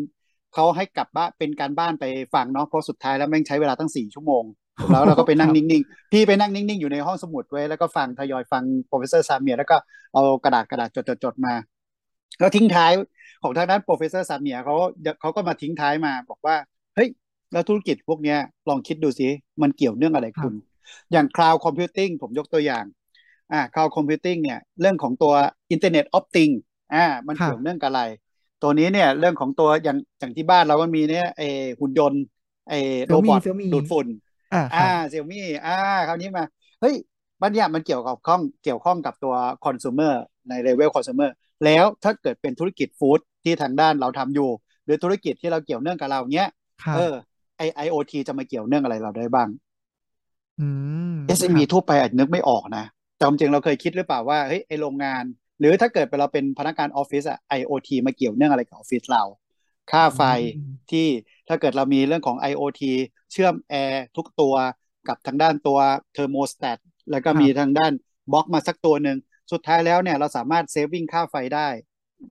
[0.54, 4.44] เขาให้กลับบ้านเป็นการบ้านไปฟังเนาะเพราะสุดท้ายแล้วแม่งใช้เวลาตั้งสี่ชั่วโมง
[4.90, 9.78] แล้วเราก็ไปนั่งนิ่งๆ พี่ไปนั่งนิ่งๆ อยู่ในห้องสมุดไว้แล้วก็ฟังทยอยฟัง Professor ซาเมียแล้วก็
[10.14, 10.90] เอากระดาษกระดาษ
[11.24, 11.54] จดๆมา
[12.40, 12.92] แล้วทิ้งท้าย
[13.44, 14.76] ของทางด้าน Professor ซาเมียเขา
[15.22, 16.56] เขาก็มาทิ้งท้ายมาบอกว่า
[16.96, 17.10] เฮ้ย
[17.54, 18.38] แล้วธุรกิจพวกเนี้ย
[18.70, 19.28] ลองคิดดูสิ
[19.62, 20.54] มันเกี่ยวเนื่องอะไรคุณ
[21.12, 22.86] อย่าง cloud computing ผมยกตัวอย่าง
[23.52, 25.34] อ่า cloud computing เนี่ยเรื่องของตัว
[25.74, 26.60] Internet of Things
[26.94, 28.04] อ่ามันเกี่ยวเนื่องกับอะไร
[28.64, 31.42] ตัวนี้เนี่ยเรื่องของตัวอย่างอย่างที่บ้านเราก็มีเนี่ยไอ
[31.80, 32.24] หุ่นยนต์
[32.70, 32.74] ไอ
[33.06, 33.40] robot
[33.74, 34.08] ดูดฝุ่น
[34.74, 35.72] อ่า Xiaomi อ่า
[36.08, 36.44] คราวนี้มา
[36.82, 36.96] เฮ้ย
[37.44, 39.34] บัญญัติมันเกี่ยวกับข้องเกี่ยวข้องกับตัว
[39.66, 40.14] คอน sumer
[40.50, 41.30] ในเลเวลคอน sumer
[41.66, 44.50] แล้วถ้าเกิดเป็นธุรกิจ food ที่ทางด้านเราทำอยู่
[44.86, 46.48] หรือธุรกิจที่เราเกี่ยวเนื่องกับเราเนี้ย
[46.94, 47.14] เออ
[47.58, 49.50] ไอ IoT จะมาเกี่ยวเนื่องอะไรเราได้บ้าง
[51.26, 52.86] SME ทั่วไปอาจนึกไม่ออกนะ
[53.18, 55.24] แต่จริงเราเคยคิดหรือเปล่าว่าเฮ้ยไอโรงงาน
[55.60, 59.24] หรือถ้าเกิดเราเป็นพนักงานออฟฟิศอะ IoT มาเกี่ยวเนื่องอะไรกับออฟฟิศเรา
[59.92, 60.22] ค่าไฟ
[60.92, 61.08] ที่
[61.48, 62.82] ถ้าเกิดเรามีเรื่องของ IoT
[63.32, 64.56] เชื่อมแอร์ทุกตัว
[65.08, 65.80] กับทางด้านตัว
[66.14, 66.78] thermostat
[67.12, 67.92] แล้วก็มีทางด้าน
[68.32, 69.18] บล็อกมาสักตัวหนึ่ง
[69.52, 71.68] สุดท้ายแล้วเนี่ยเราสามารถ saving ค่าไฟได้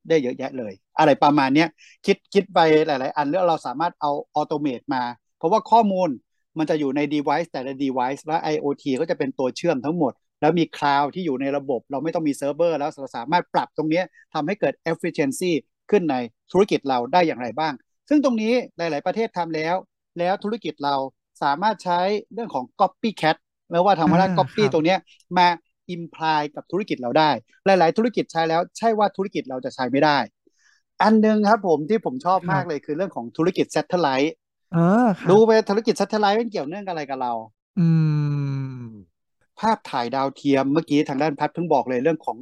[0.08, 1.66] ได้เยอะแยะเลย อะไรประมาณนี้
[2.06, 5.02] คิดคิดไปหลาย ๆ อันแล้วเราสามารถเอา automate มา
[5.38, 6.08] เพราะว่าข้อมูล
[6.58, 14.02] มันจะอยู่ใน device แต่ละ device และ IoT ก็จะเป็นตัวเชื่อมทั้งหมด แล้วมีคลาวด์ที่อยู่ในระบบ เราไม่ต้องมีเซิร์ฟเวอร์แล้วเราสามารถปรับตรงนี้
[14.34, 15.52] ทำให้เกิด efficiency
[15.90, 16.16] ขึ้นใน
[16.52, 17.72] ธุรกิจเราได้อย่างไรบ้าง
[18.08, 19.74] ซึ่งตรงนี้หลาย ๆ ประเทศทำแล้ว
[20.18, 20.94] แล้วธุรกิจเรา
[21.42, 22.00] สามารถใช้
[22.32, 23.36] เรื่องของ copycat
[23.70, 24.96] ไม่ว่าทำว่า copy ตรงนี้
[25.38, 25.48] มา
[25.94, 27.30] imply กับธุรกิจเราได้
[27.66, 30.18] หลาย ๆ ธุรกิจใช้แล้วใช่ว่าธุรกิจเราจะใช้ไม่ได้
[31.02, 34.30] อันหนึ่งครับผมที่ผมชอบมากเลยคือเรื่องของธุรกิจ satellite
[35.30, 37.32] ดูไปธุรกิจ satellite มันเกี่ยวเนื่องอะไรกับเรา
[37.78, 37.86] อื
[38.82, 38.86] ม
[39.60, 42.36] ภาพถ่ายดาวเทียมเมื่อกี้ทางด้านพัดเพิ่งบอกเลยเรื่องของ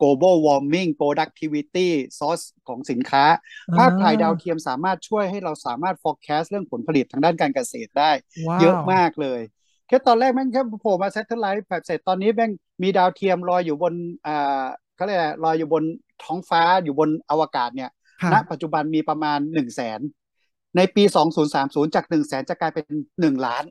[0.00, 3.24] global warming productivity source ของสินค้า
[3.76, 8.10] ภาพถ่ายดาวเทียมสามารถช่วยให้เราสามารถ forecast เรื่องผลผลิตทางด้านการเกษตรได้
[8.60, 9.40] เยอะมากเลย
[9.88, 12.50] แค่ตอนแรกแม่งแค่โผล่มา satellite แบบเสร็จตอนนี้แม่ง
[12.82, 13.94] มีดาวเทียมลอยอยู่บน
[14.26, 14.64] อ่า
[14.96, 15.84] เขาเรียกลอยอยู่บน
[16.22, 17.90] ท้องฟ้าอยู่บนอวกาศเนี่ย
[18.32, 20.00] ณปัจจุบันมีประมาณหนึ่งแสน
[20.76, 21.04] ในปี
[21.48, 22.84] 2030 จากหนึ่งแสนจะกลายเป็น
[23.20, 23.64] หนึ่งล้าน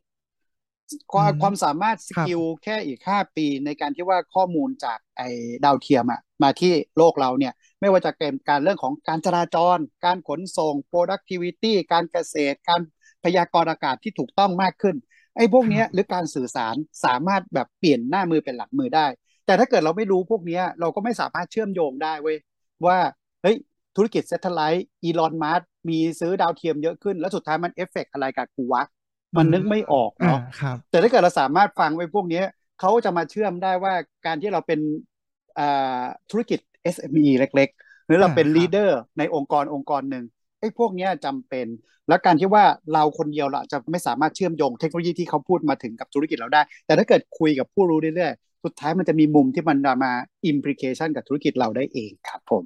[1.13, 5.30] ความความสามารถสกิลแค่อีกห้าปีในการที่ว่าข้อมูลจากไอ้
[5.65, 12.82] ดาวเทียมอะมาที่โลกเราเนี่ย ไม่ว่าจะเป็นการเรื่องของการจราจร การขนส่ง productivity การเกษตร การ
[13.24, 14.95] พยากรณ์อากาศที่ถูกต้องมากขึ้น
[15.38, 19.08] ไอ้พวกนี้หรือการสื่อสารสามารถแบบเปลี่ยนหน้ามือเป็นหลังมือได้
[19.45, 22.38] แต่ถ้าเกิดเราไม่รู้พวกนี้เราก็ไม่สามารถเชื่อมโยงได้เว้ย
[22.86, 22.98] ว่า
[23.41, 23.58] เฮ้ย
[23.95, 28.82] ธุรกิจ satellite อีลอนมัสก์ มีซื้อดาวเทียมเยอะขึ้น แล้วสุดท้ายมันเอฟเฟกอะไรกับกูวะ
[29.38, 30.39] มันนึกไม่ออกเนาะ
[30.89, 32.41] แต่ถ้าเกิดเราสามารถฟังไว้พวกนี้
[32.80, 33.93] เขาจะมาเชื่อมได้ว่า
[34.26, 34.80] การที่เราเป็น
[36.30, 36.60] ธุรกิจ
[36.95, 40.26] SME เล็ก ๆ หรือเราเป็น leader ในองค์กรองค์กรหนึ่ง
[40.60, 41.67] ไอ้พวกนี้จำเป็น
[42.08, 50.12] และการที่ว่าเราคนเดียวเราจะไม่สามารถเชื่อมโยงเทคโนโลยีที่เขาพูดมาถึงกับธุรกิจเราได้ แต่ถ้าเกิดคุยกับผู้รู้เรื่อยๆ สุดท้ายมันจะมีมุมที่มันมา
[50.45, 52.63] implication กับธุรกิจเราได้เองครับผม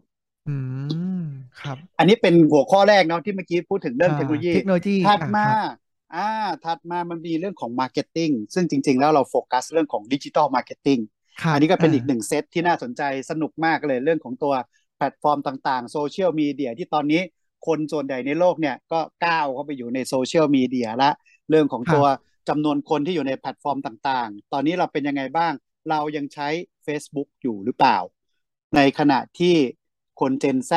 [0.50, 0.58] อื
[1.22, 1.24] ม
[1.62, 5.46] ครับ อันนี้เป็นหัวข้อแรกเนาะที่เมื่อกี้พูดถึงเรื่องเทคโนโลยี เทคโนโลยีถัดมา
[6.16, 6.28] อ่า
[6.66, 11.00] ถัดมามันมีเรื่องของ marketing ซึ่งจริง ๆ แล้วเราโฟกัสเรื่องของ digital marketing
[11.54, 14.54] อันนี้ก็เป็นอีกหนึ่งเซตที่น่าสนใจสนุกมากเลยเรื่องของตัว
[14.98, 17.22] แพลตฟอร์มต่างๆโซเชียลมีเดียที่ตอนนี้
[17.68, 21.12] คนส่วนใหญ่ในโลกเนี่ยก็ก้าวเข้าไปอยู่ในโซเชียลมีเดียละ
[21.50, 22.06] เรื่องของตัว
[22.50, 25.54] จำนวนคนที่อยู่ในแพลตฟอร์มต่างๆ ตอนนี้เราเป็นยังไงบ้าง
[25.90, 26.48] เรายังใช้
[26.86, 27.98] Facebook อยู่หรือเปล่า
[28.76, 29.56] ในขณะที่
[30.20, 30.72] คนเจน Z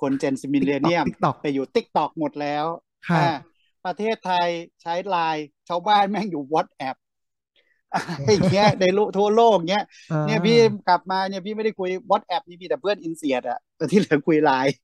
[0.00, 1.06] คน gen Z millennium
[1.40, 2.64] ไปอยู่ TikTok หมดแล้ว
[3.86, 4.48] ประเทศไทย
[4.82, 6.96] ใช้ไลน์ชาวบ้านแม่งอยู่ WhatsApp
[8.26, 8.84] อย่างเงี้ยใน
[9.16, 9.84] ทั่วโลกเงี้ย
[10.26, 10.56] เนี่ยพี่
[10.88, 14.74] กลับมาเนี่ยพี่ไม่ได้คุย WhatsApp นี่มีแต่เพื่อน INSEAD อะแต่ที่เหลือคุยไลน์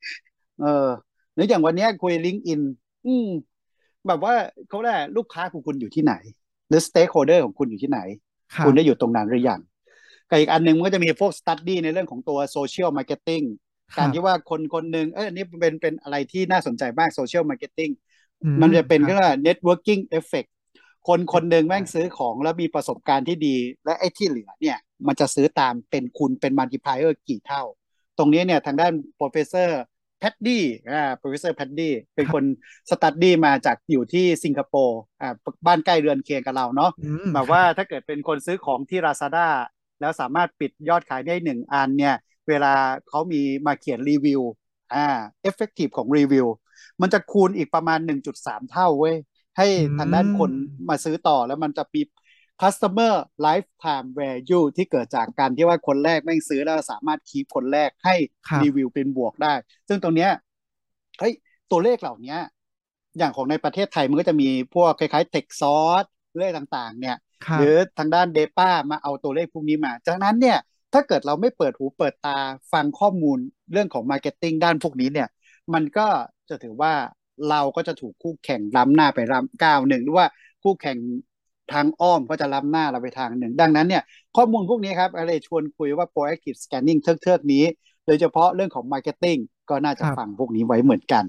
[0.62, 0.88] เออ
[1.34, 2.60] หรืออย่างวันนี้คุย LinkedIn
[3.06, 3.28] อืม
[4.06, 4.34] แบบว่า
[4.68, 6.14] เขาแหละลูกค้าของคุณอยู่ที่ไหน
[6.68, 8.00] หรือ stakeholder ของคุณอยู่ที่ไหน
[8.64, 9.60] คุณได้อยู่ตรงนั้นหรือยัง
[10.28, 13.42] กับอีกอันหนึ่งมันก็จะมีพวก study ในเรื่องของตัว social marketing
[13.98, 17.90] การที่ว่าคนคนหนึ่งเอออันนี้เป็นเป็นอะไรที่น่าสนใจมาก social marketing
[18.60, 20.50] มันจะเป็นก็ว่า networking effect
[21.08, 27.62] คนคนหนึ่งแม่งซื้อของแล้วมีประสบการณ์ที่ดี และไอ้ที่เหลือเนี่ย มันจะซื้อตามเป็นคุณเป็น multiplier กี่เท่า
[28.18, 29.70] ตรงนี้เนี่ยทางด้าน professor
[30.18, 32.44] แพดดี้อ่า professor แพดดี้เป็นคน
[32.90, 35.34] study มาจากอยู่ที่สิงคโปร์อ่า
[35.66, 39.48] บ้านใกล้เรือนเคียงกับเราเนาะอืมแบบว่าถ้าเกิดเป็นคนซื้อของที่ Lazada
[40.00, 42.14] แล้วสามารถปิดยอดขายได้หนึ่งอันเนี่ย
[42.48, 42.72] เวลา
[43.08, 44.40] เขามีมาเขียนรีวิว
[44.94, 45.06] อ่า
[45.48, 46.46] effective ของรีวิว
[47.00, 47.98] มันจะคูณอีกประมาณ
[48.34, 49.16] 1.3 เท่าเว้ย
[49.58, 49.66] ให้
[49.98, 50.50] ทางด้านคน
[50.88, 52.02] มาซื้อต่อแล้วมันจะมี
[52.62, 53.14] customer
[53.46, 58.14] lifetime value ที่เกิดจากการที่ว่าคนแรกแม่งซื้อแล้วสามารถคีปคนแรกให้
[58.48, 59.52] ครับรีวิวเป็นบวกได้
[59.88, 60.30] ซึ่งตรงเนี้ย
[61.18, 61.34] เฮ้ย
[61.70, 62.36] ตัวเลขเหล่านี้
[63.18, 70.58] อย่างของในประเทศไทยมันก็จะมีพวกคล้ายๆ tech source เลขต่างๆ เนี่ยครับหรือทางด้าน Data มาเอาตัวเลขพวกนี้มา จากนั้นเนี่ย
[70.92, 72.38] ถ้าเกิดเราไม่เปิดหูเปิดตา
[72.72, 73.38] ฟังข้อมูล
[73.72, 75.28] เรื่องของ Marketing ด้านพวกนี้เนี่ย
[75.74, 76.06] มันก็
[76.48, 76.92] จะถือว่า
[77.50, 80.26] เราก็จะถูกคู่แข่งล้ำหน้าไปล้ำก้าวหนึ่งหรือว่า
[80.62, 80.98] คู่แข่ง
[81.72, 84.02] ทางอ้อมก็จะล้ำหน้าเราไปทางหนึ่ง ดังนั้นเนี่ย
[84.36, 87.64] ข้อมูลพวกนี้ครับอะไรชวนคุยว่า proactive scanning เทือกๆนี้
[88.06, 91.24] โดยเฉพาะเรื่องของ Marketing ก็น่าจะครับฟังพวกนี้ไว้เหมือนกัน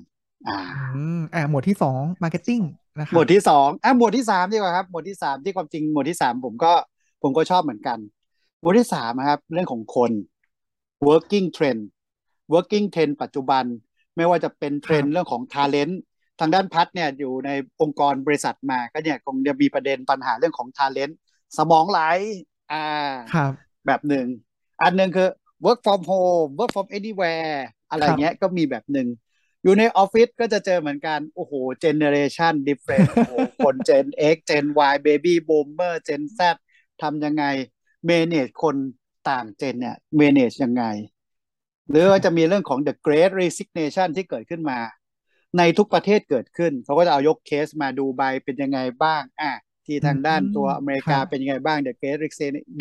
[0.48, 0.58] อ่า
[0.96, 2.64] อืมอ่าหมวดที่สอง marketing
[3.00, 6.74] นะครัหมวดที่สองอะหมวดที่สามดีกว่าครับหมวดที่สามที่ความจริงหมวดที่สามผมก็
[7.24, 7.98] ผมก็ชอบเหมือนกัน
[8.62, 10.12] หมวดที่สามนะครับ เรื่องของคน
[11.08, 11.82] working trend
[12.54, 13.64] working trend ปัจจุบัน
[14.18, 15.96] ไม่ว่าจะเป็นเทรนด์เรื่องของ talent
[16.40, 17.50] ทางด้านพัฒเนี่ยอยู่ใน
[17.82, 21.14] องค์กรบริษัทมาก็เนี่ยคงจะมีประเด็นปัญหาเรื่องของ talent
[21.58, 22.00] สมองไหล
[22.72, 22.86] อ่า
[23.34, 23.54] ครับ
[23.86, 24.28] แบบหนึ่ง
[24.82, 25.30] อันหนึ่งคือ
[25.66, 27.56] work from home work from anywhere
[27.90, 29.08] อะไรเงี้ยก็มีแบบหนึ่ง
[29.64, 36.40] อยู่ในออฟฟิศก็จะเจอเหมือนกัน โอ้โห generation different โอ้โหคน Gen X Gen Y baby boomer Gen Z
[37.02, 37.46] ทำยังไง
[38.10, 38.76] manage คน
[39.30, 40.84] ต่าง Gen เนี่ย manage ยังไง
[41.90, 44.80] หรือว่าจะมีเรื่องของ the great resignation ที่เกิดขึ้นมา
[45.58, 49.52] ในทุกประเทศเกิดขึ้น เขาก็จะเอายกเคสมาดูใบเป็นยังไงบ้างอะ
[49.86, 52.20] ที่ทางด้านตัวอเมริกาครับเป็นยังไงบ้าง the great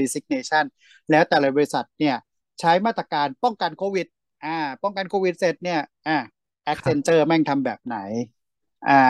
[0.02, 0.64] resignation
[1.10, 2.16] แล้วแต่ละบริษัทเนี่ย
[2.60, 4.06] ใช้มาตรการป้องกันโควิด
[4.44, 6.18] อ่าป้องกันโควิดเสร็จเนี่ยอ่า
[6.72, 7.98] Accenture แม่งทำแบบไหน
[8.88, 9.02] อ่า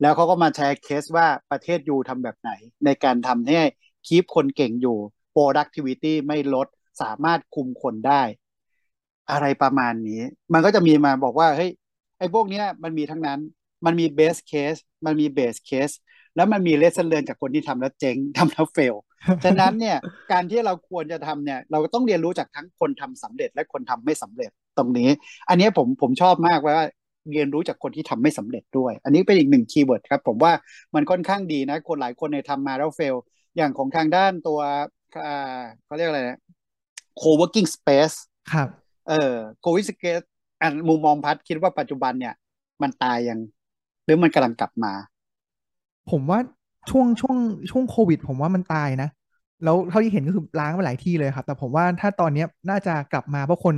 [0.00, 2.50] แล้วเขาก็มาแชร์เคสว่าประเทศยูทำแบบไหน
[2.84, 3.60] ในการทำให้
[4.06, 4.98] คีปคนเก่งอยู่
[5.34, 6.66] productivity ไม่ลด
[7.02, 8.22] สามารถคุมคนได้
[9.32, 11.70] อะไรประมาณนี้ มันก็จะมีมาบอกว่าเฮ้ย
[12.18, 13.40] ไอ้พวกเนี้ยมันมีทั้งนั้น
[13.84, 15.94] มันมี best case มันมี base case
[16.36, 18.96] แล้วมันมี lesson learn จากคนที่ทำแล้วเจ๊งทำแล้ว fail
[19.44, 19.96] ฉะนั้นเนี่ย
[20.32, 25.08] การที่เราควรจะทำเนี่ย เราก็ต้องเรียนรู้จากทั้งคนทำสำเร็จและคนทำไม่สำเร็จตรงนี้
[25.48, 26.78] อันนี้ผมผมชอบมากว่า
[27.32, 30.52] เรียนรู้จากคนที่ทำไม่สำเร็จด้วย อันนี้เป็นอีกหนึ่งคีย์เวิร์ดครับผมว่า
[30.94, 33.16] มันค่อนข้างดีนะ คนหลายคนเนี่ยทำมาแล้ว fail
[33.56, 34.60] อย่างของทางด้านตัว
[35.26, 36.38] อ่าเขาเรียกอะไรนะ
[37.20, 38.16] co-working space
[38.52, 38.68] ครับ
[39.06, 40.24] เออ co-working space
[40.60, 42.34] อันมุมมองพัดคิดว่าปัจจุบันเนี่ย
[42.82, 43.38] มันตายยัง
[44.04, 44.92] หรือมันกำลังกลับมา
[46.10, 46.38] ผมว่า
[46.90, 47.36] ช่วงช่วง
[47.70, 49.08] ช่วงโควิด ผมว่ามันตายนะ
[49.62, 53.76] แล้วเท่าที่เห็นก็คือล้างไปหลายที่เลยครับ แต่ผมว่าถ้าตอนเนี้ยน่าจะกลับมาเพราะคน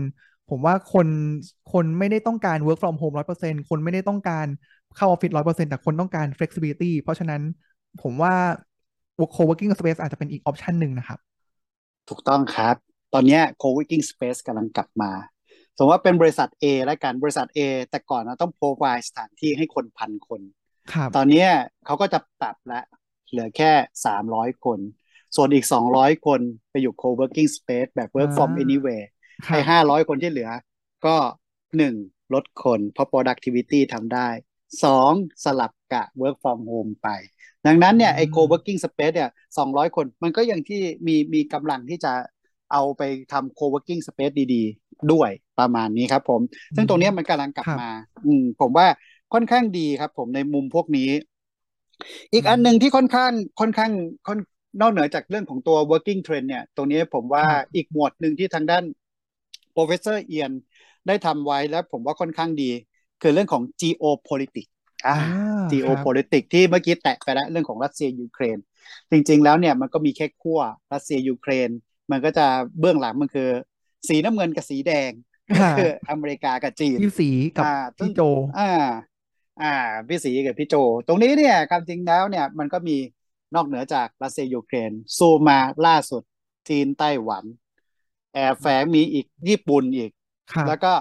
[0.48, 1.08] ผมว่าคน
[1.72, 4.46] คนไม่ได้ต้องการ work from home ร้อยเปอร์เซ็นคนไม่ได้ต้องการ
[4.96, 7.42] เข้าออฟฟิศร้อยเปอร์เซ็นแต่คนต้องการ flexibility เพราะฉะนั้น
[8.02, 8.34] ผมว่า
[9.34, 11.18] co-working space อาจจะเป็นอีกออปชันหนึ่งนะครับ
[12.08, 12.76] ถูกต้องครับ
[13.14, 15.10] ตอนเนี้ย co-working space กำลังกลับมา
[15.76, 17.58] สมมติว่าเป็นบริษัท A แล้วกันบริษัท A
[17.90, 20.40] แต่ก่อนนะต้อง provide สถานที่ให้คนพันคน
[20.92, 21.48] ครับตอนเนี้ย
[21.86, 22.80] เขาก็จะปรับละ
[23.30, 23.72] เหลือแค่
[24.06, 24.78] สามร้อยคน
[25.36, 29.06] ส่วนอีกสองร้อยคนไปอยู่ co-working space แบบ work from อ่า anywhere
[29.46, 30.50] ครัไอ้บห้าร้อยคนที่เหลือ
[31.06, 31.16] ก็
[31.76, 31.94] หนึ่ง
[32.34, 34.28] ลดคน เพราะ productivity ทำได้
[34.84, 35.12] สอง
[35.44, 37.08] สลับกะ work from home ไป
[37.66, 42.12] ดังนั้นเนี่ยไอ้อืม co-working space เนี่ยสองร้อยคน มันก็ยังที่มีมีกำลังที่จะ
[42.72, 46.40] เอาไปทำ co-working space ดีๆ ด้วยประมาณนี้ครับผม
[46.76, 47.90] ซึ่งตรงเนี้ยมันกำลังกลับครับมา
[48.26, 48.86] อืมผมว่า
[49.32, 51.10] ค่อนข้างดีครับ ผมในมุมพวกนี้
[52.32, 53.90] อีกอืมอันหนึ่งที่ค่อนข้างค่อนข้าง
[54.26, 54.38] ค่อน
[54.80, 58.84] นอกเหนือจากเรื่องของตัว working trend เนี่ย ตรงนี้ผมว่าครับอีกหมวดหนึ่งที่ทางด้าน
[59.74, 60.52] professor เอียน
[61.06, 62.70] ได้ทำไว้แล้วผมว่าค่อนข้างดี
[63.22, 64.72] คือเรื่องของ geopolitics
[65.06, 65.24] อ่าอ่า
[65.84, 68.58] ครับ geopolitics ที่เมื่อกี้แตะไปแล้วเรื่องของรัสเซียยูเครน
[69.10, 70.60] จริง ๆ แล้วเนี่ยมันก็มีแค่ขั้ว
[70.92, 71.70] รัสเซียยูเครน
[72.12, 72.46] มันก็จะ
[72.80, 73.48] เบื้องหลังมันคือ
[74.08, 75.10] สีน้ำเงินกับสีแดง
[75.60, 78.20] อ่าคืออเมริกากับจีนพี่สีกับอ่าซึ่พี่งโจ
[78.58, 78.70] อ่า
[79.62, 79.74] อ่า
[80.08, 80.74] พี่สีกับพี่โจ
[81.06, 82.96] ตรงนี้เนี่ยความจริงแล้วเนี่ยมันก็มี
[83.54, 86.22] นอกเหนือจากรัสเซียยูเครนซูมมาล่าสุด
[86.68, 87.44] จีนไต้หวัน
[88.34, 90.10] แอบแฝงมีอีกญี่ปุ่นอีก
[90.52, 90.92] ครับแล้วก็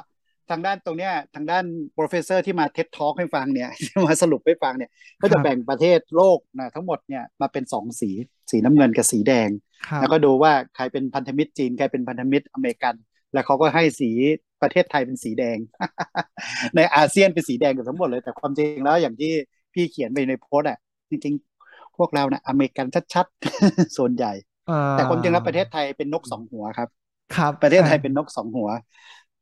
[0.50, 1.66] ทางด้านตรงเนี้ยทางด้าน
[1.98, 3.70] professor ที่มาเท็ดทอ k ให้ฟังเนี่ย
[4.06, 8.10] มาสรุปให้ฟังเนี่ย ก็คจะรับแบ่งประเทศโลกนะทั้งหมดเนี่ยมาเป็นสองสี
[8.52, 9.50] สีน้ำเงินกับสีแดง
[9.88, 12.96] ครับแล้วก็ดูว่าใครเป็นพันธมิตรจีนใครเป็นพันธมิตรอเมริกัน
[13.34, 14.10] แล้วเขาก็ให้สี
[14.62, 15.58] ประเทศไทยเป็นสีแดง
[16.76, 19.32] ในอาเซียนเป็นสีแดงกันทั้งหมดเลย แต่ความจริงแล้วอย่างที่
[19.74, 20.78] พี่เขียนไปในโพสต์อะ
[21.10, 24.32] จริงๆผวกเรานะอเมริกันชัดๆส่วนใหญ่
[24.68, 26.90] อ่าแต่ความจริงแล้วประเทศไทยเป็นนกสองหัวครับ
[27.32, 28.70] ครับ ประเทศไทยอ่าเป็นนกสองหัว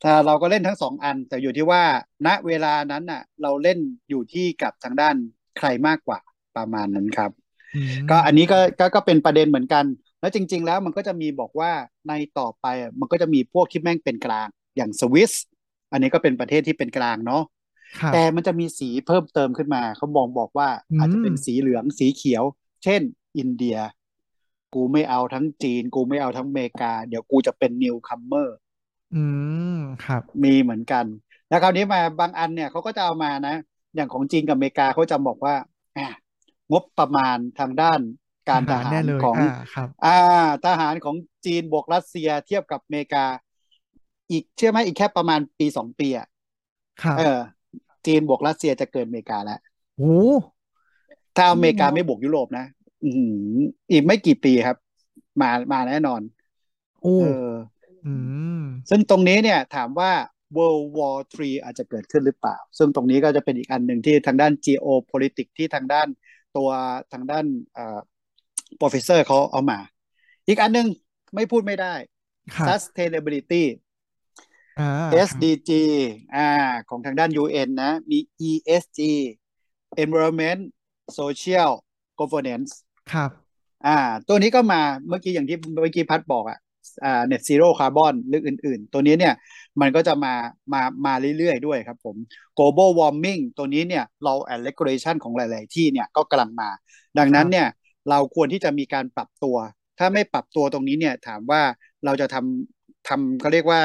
[0.04, 1.84] ถ้าเราก็เล่นทั้งสองอัน แต่อยู่ที่ว่า
[2.28, 5.16] ณเวลานั้นน่ะ เราเล่นอยู่ที่กับทางด้าน
[5.58, 6.20] ใครมากกว่า
[6.56, 7.49] ประมาณนั้นครับอืม
[8.10, 9.86] ก็อันนี้ก็ก็ก็เป็นประเด็นเหมือนกัน
[10.20, 11.72] แล้วจริง ๆ แล้วมันก็จะมีบอกว่า
[12.08, 15.32] ในต่อไปอะมันก็จะมีพวกที่แม่งเป็นกลางอย่างสวิส
[15.92, 17.44] อันนี้ก็เป็นประเทศที่เป็นกลางเนาะ
[18.00, 22.44] ครับแต่มันจะมีสีเพิ่มเติมขึ้นมาเขาบอกบอกว่าอืมอาจจะเป็นสีเหลืองสีเขียว
[22.84, 23.02] เช่น
[23.38, 23.78] อินเดีย
[24.74, 28.58] กูไม่เอาทั้งจีน กูไม่เอาทั้งอเมริกา เดี๋ยวกูจะเป็นนิวคัมเมอร์
[29.14, 29.24] อื
[29.72, 31.06] มครับ มีเหมือนกัน
[31.48, 33.56] แล้วคราวนี้มาบางอันเนี่ยเขาก็จะเอามานะ
[33.96, 35.56] อย่างของจีนกับอเมริกาเขาจะบอกว่า
[35.98, 36.08] อะ
[36.72, 38.00] งบประมาณทางด้าน
[38.50, 40.20] การททหารหาแน่รเลยของอ่าครับอ่า
[40.66, 43.26] ทหารของจีนบวกรัสเซียเทียบกับอเมริกา
[44.32, 46.28] อีกเชื่อไหมอีกแค่ประมาณปีสองปีอะ
[47.02, 47.40] ครับเออ
[48.06, 49.60] จีนบวกรัสเซียจะเกินอเมริกาแล้ว
[49.98, 50.18] โอ้
[51.36, 52.66] ถ้าอเมริกาไม่บวกยุโรปนะ
[53.04, 53.58] อือหือ
[53.92, 54.78] อีกไม่กี่ปีครับ
[55.42, 56.22] มามาแน่นอน
[57.02, 57.52] โอ้เออ
[58.06, 58.14] อื
[58.62, 60.12] มซึ่งตรงนี้เนี่ย ถามว่า
[60.58, 66.08] World War 3 อาจจะเกิดขึ้นหรือเปล่า ซึ่งตรงนี้ก็จะเป็นอีกอันหนึ่งที่ทางด้าน geopolitics ที่ทางด้าน
[66.58, 66.70] ตัว
[67.14, 68.00] ทางด้านเอ่อ
[68.82, 69.80] professor เขาเอามา
[70.48, 70.88] อีกอันหนึ่ง
[71.36, 71.94] ไม่พูดไม่ได้
[72.56, 73.64] ครับ sustainability
[74.80, 75.72] อ่าครับ SDG
[76.36, 76.48] อ่า
[76.90, 79.00] ของทางด้าน UN นะ มี ESG
[80.04, 80.62] environment
[81.20, 81.72] social
[82.20, 82.72] governance
[83.14, 83.32] ครับ
[83.86, 86.60] อ่า ตัวนี้ก็มาเมื่อกี้อย่างที่เมื่อกี้พัดบอกอะ
[87.04, 89.34] อ่า net zero carbon หรืออื่น ๆ ตัวนี้เนี่ย
[89.82, 90.34] มันก็จะมา
[90.74, 92.16] มามาเรื่อย ๆ ด้วยครับผม
[92.58, 96.70] global warming ตัวนี้เนี่ย law and regulation ของหลาย ๆ ที่เนี่ยก็กำลังมา
[97.20, 97.68] ดังนั้นเนี่ย
[98.10, 99.58] เราควรที่จะมีการปรับตัว
[100.00, 101.62] ถ้าไม่ปรับตัวตรงนี้เนี่ยถามว่า
[102.06, 103.82] เราจะทำทำเขาเรียกว่า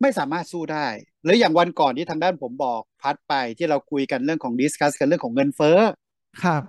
[0.00, 0.86] ไม่สามารถสู้ได้
[1.24, 5.78] หรืออย่างวันก่อนที่ทางด้านผมบอกพัดไปที่เราคุยกันเรื่องของ discuss กันเรื่องของเงินเฟ้อ
[6.42, 6.62] ครับ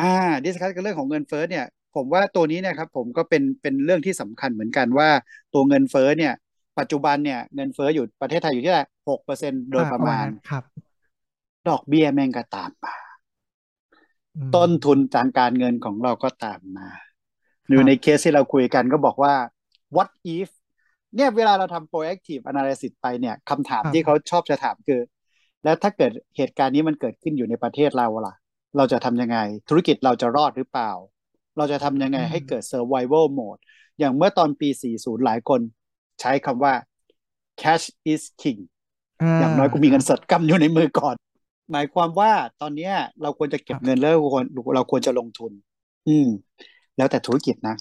[0.00, 0.12] อ่า
[0.44, 1.64] discuss กันเรื่องของเงินเฟ้อเนี่ย
[1.98, 5.08] ผมว่าตัวนี้นะครับผมก็เป็นเป็นเรื่องที่สำคัญเหมือนกันว่า
[5.54, 6.32] ตัวเงินเฟ้อเนี่ย
[6.78, 8.74] ปัจจุบันเนี่ยเงินเฟ้ออยู่ประเทศไทยอยู่ที่
[9.08, 10.64] หกเปอร์เซ็นโดยอ่ประมาณนั้นครับ
[11.68, 12.94] ดอกเบี้ยแม่งก็ตามมา
[14.36, 19.34] อืมต้นทุนทางการเงินของเราก็ตามมาครับอยู่ในเคสที่เราคุยกันก็บอกว่า
[19.96, 20.48] what if
[21.16, 25.00] เนี่ยเวลาเราทำ proactive analysis ไปเนี่ยคำถามครับที่เขาชอบจะถามคือ
[25.64, 28.34] แล้วถ้าเกิดเหตุการณ์นี้มันเกิดขึ้นอยู่ในประเทศเราล่ะ
[28.76, 30.90] เราจะทำยังไง ธุรกิจเราจะรอดหรือเปล่า
[31.58, 33.60] เราจะทำยังไงให้เกิด survival mode
[33.98, 35.60] อย่างเมื่อตอนปี 40 หลายคน
[36.20, 36.72] ใช้คำว่า
[37.62, 38.60] cash is king
[39.40, 41.16] อย่างน้อยกูมีเงินสดกำอยู่ในมือก่อน
[41.72, 44.44] หมายความว่าตอนเนี้ยเราควรจะเก็บเงินแล้วเราควร
[44.74, 45.52] เราควรจะลงทุน
[46.08, 46.28] อืม
[46.96, 47.76] แล้วแต่ธุรกิจนะ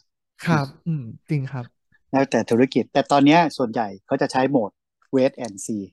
[0.45, 1.65] ครับ อืม จริงครับ
[2.11, 4.71] แล้วแต่ธุรกิจ แต่ตอนเนี้ยส่วนใหญ่เขาจะใช้โหมด
[5.15, 5.83] wait and see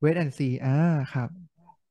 [0.00, 0.76] เวทแอนซีอ่า
[1.14, 1.28] ครับ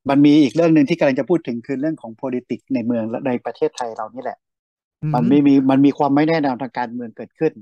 [0.09, 4.50] มันมีอีกเรื่องหนึ่งที่กำลังจะพูดถึงคือเรื่องของ politics ในเมืองและในประเทศไทยเรานี่แหละอื
[5.13, 7.53] มันไม่มีมันมีความไม่แน่นอนทางการเมืองเกิดขึ้น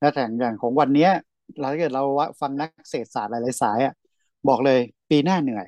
[0.00, 1.10] และแต่อย่างของวันเนี้ย
[1.58, 2.04] เราถ้าเกิดเรา
[2.40, 3.94] ฟังนักเศรษฐศาสตร์หลายๆสายอะ
[4.48, 4.80] บอกเลย
[5.10, 5.66] ปีหน้าเหนื่อย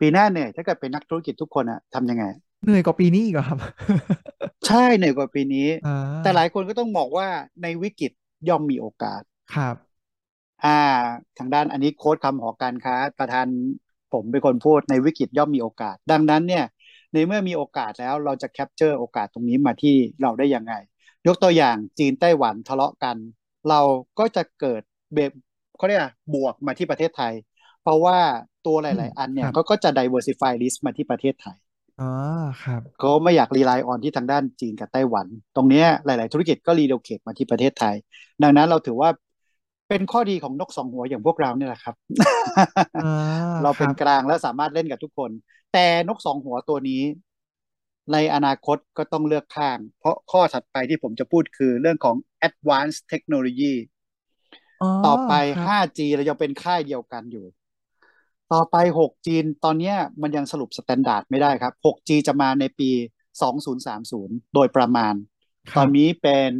[0.00, 2.24] ปีหน้าเหนื่อยถ้าเกิดเป็นนักธุรกิจทุกคนอะทำยังไง
[2.64, 3.58] เหนื่อยกว่าปีนี้อีกเหรอครับ
[4.66, 7.28] ใช่เหนื่อยกว่าปีนี้อ่าแต่หลายคนก็ต้องบอกว่า
[7.62, 8.12] ในวิกฤต
[8.48, 9.22] ย่อมมีโอกาส
[9.54, 9.76] ครับ
[10.64, 10.78] อ่า
[11.38, 13.46] ทางด้านอันนี้ quote คำหอการค้า ประธาน
[14.12, 16.64] ผมเป็นคนพูดในวิกฤตย่อมมีโอกาส ดังนั้นเนี่ย
[17.12, 20.72] ในเมื่อมีโอกาสแล้วเราจะ capture โอกาสตรงนี้มาที่เราได้ยังไง
[21.26, 23.16] ยกตัวอย่างจีนไต้หวันทะเลาะกัน
[23.68, 23.80] เรา
[24.18, 24.82] ก็จะเกิด
[25.14, 25.32] แบบ
[25.76, 27.32] เขาเรียกอะไรบวกมาที่ประเทศไทย
[27.82, 28.18] เพราะว่า
[28.66, 31.56] ตัวหลาย ๆ อันเนี่ยเขาก็จะ diversify risk มาที่ประเทศไทย
[31.98, 32.04] อ๋อ
[32.62, 37.94] ครับเขาไม่อยาก rely on ที่ทางด้านจีนกับไต้หวัน ตรงเนี้ยหลาย ๆ ธุรกิจก็ relocate มาที่ประเทศไทย
[38.42, 39.10] ดังนั้นเราถือว่า
[39.92, 41.94] เป็นข้อดีของนกสองหัวอย่างพวกเราเนี่ยแหละครับ
[43.02, 43.10] อ่า
[43.62, 45.30] เราเป็นครับกลางและสามารถเล่นกับทุกคน
[45.72, 47.02] แต่นกสองหัวตัวนี้
[48.12, 52.16] ในอนาคตก็ต้องเลือกข้าง เพราะข้อถัดไปที่ผมจะพูดคือเรื่องของ
[52.48, 53.74] advanced technology
[54.82, 57.46] อ๋อต่อไปครับ 5G เรายังเป็นค่ายเดียวกันอยู่
[58.52, 59.28] ต่อไป 6G
[59.64, 62.90] ตอนเนี้ยมันยังสรุป standard ไม่ได้ครับ 6G จะมาในปี
[63.72, 65.14] 2030 โดยประมาณ
[65.72, 66.50] ครัอบนนี้เป็น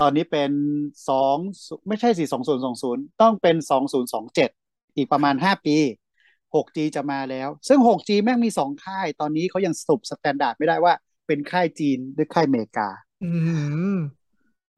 [0.00, 0.52] ตอนนี้เป็น
[1.08, 1.36] สอง
[1.88, 4.50] ไม่ใช่สิสองศูนย์สองศูนย์ต้องเป็นสองศูนย์สองเจ็ด
[4.96, 5.76] อีกประมาณห้าปี
[6.54, 10.94] 6G จะมาแล้ว ซึ่ง 6G แม่งมีสองค่าย ตอนนี้เขายังสรุป standard ไม่ได้ว่า
[11.26, 12.88] เป็นค่ายจีนหรือค่ายอเมริกา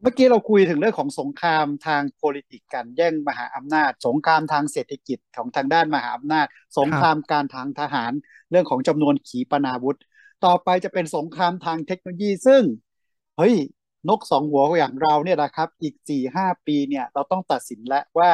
[0.01, 6.47] เมื่อกี้เราคุยถึงเรื่องของสงครามทาง p o l i t i c กันแย่งมหาอำนาจ สงครามทางเศรษฐกิจของทางด้านมหาอำนาจ
[6.79, 8.13] สงครามการทางทหาร
[8.51, 9.99] เรื่องของจำนวนขีปนาวุธ
[10.45, 12.63] ต่อไปจะเป็นสงครามทางเทคโนโลยีซึ่ง
[13.39, 13.55] เฮ้ย
[14.09, 18.31] นกสองหัวอย่างเราเนี่ยนะครับ อีกสี่ห้าปีเนี่ยเราต้องตัดสินแล้วว่า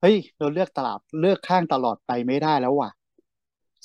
[0.00, 2.90] เฮ้ย เราเลือกตลาดเลือกข้างตลอดไปไม่ได้แล้วว่ะ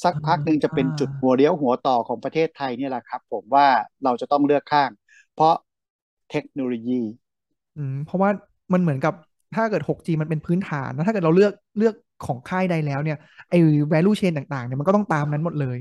[0.04, 3.67] สักพักหนึ่งจะเป็นจุดหัวเลี้ยวหัวต่อของประเทศไทยเนี่ยแหละครับ ผมว่า
[4.04, 4.89] เราจะต้องเลือกข้าง
[5.36, 5.54] เพราะ
[6.32, 7.02] เทคโนโลยี
[7.78, 8.30] อืมเพราะว่า
[8.73, 9.13] มันเหมือนกับ
[9.56, 11.95] ถ้าเกิด 6G มันเป็นพื้นฐานแล้วถ้าเกิดเราเลือกเลือก
[12.26, 13.17] ของค่ายใดแล้วเนี่ย
[13.50, 13.60] ไอ้
[13.91, 15.78] value chain ต่างๆเนี่ยมันก็ต้องตามนั้นหมดเลย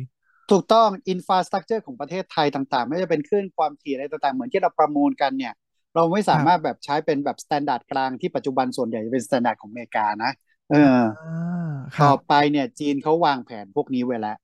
[0.50, 5.52] ถูกต้อง infrastructure ของประเทศไทยต่างๆ ไม่ว่าจะเป็นคลื่นความถี่อะไรต่างๆ เหมือนที่เราประมูลกันเนี่ย
[5.94, 10.30] เราไม่สามารถแบบใช้เป็นแบบ standard กลางที่ปัจจุบันส่วนใหญ่จะเป็น standard ของอเมริกานะ
[10.70, 10.76] เออ
[11.14, 14.36] อ่าครับต่อไปเนี่ยจีนเขาวางแผนพวกนี้ไว้แล้ว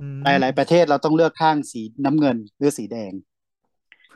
[0.00, 3.12] อืมหลายๆประเทศเราต้องเลือกข้างสีน้ำเงินหรือสีแดง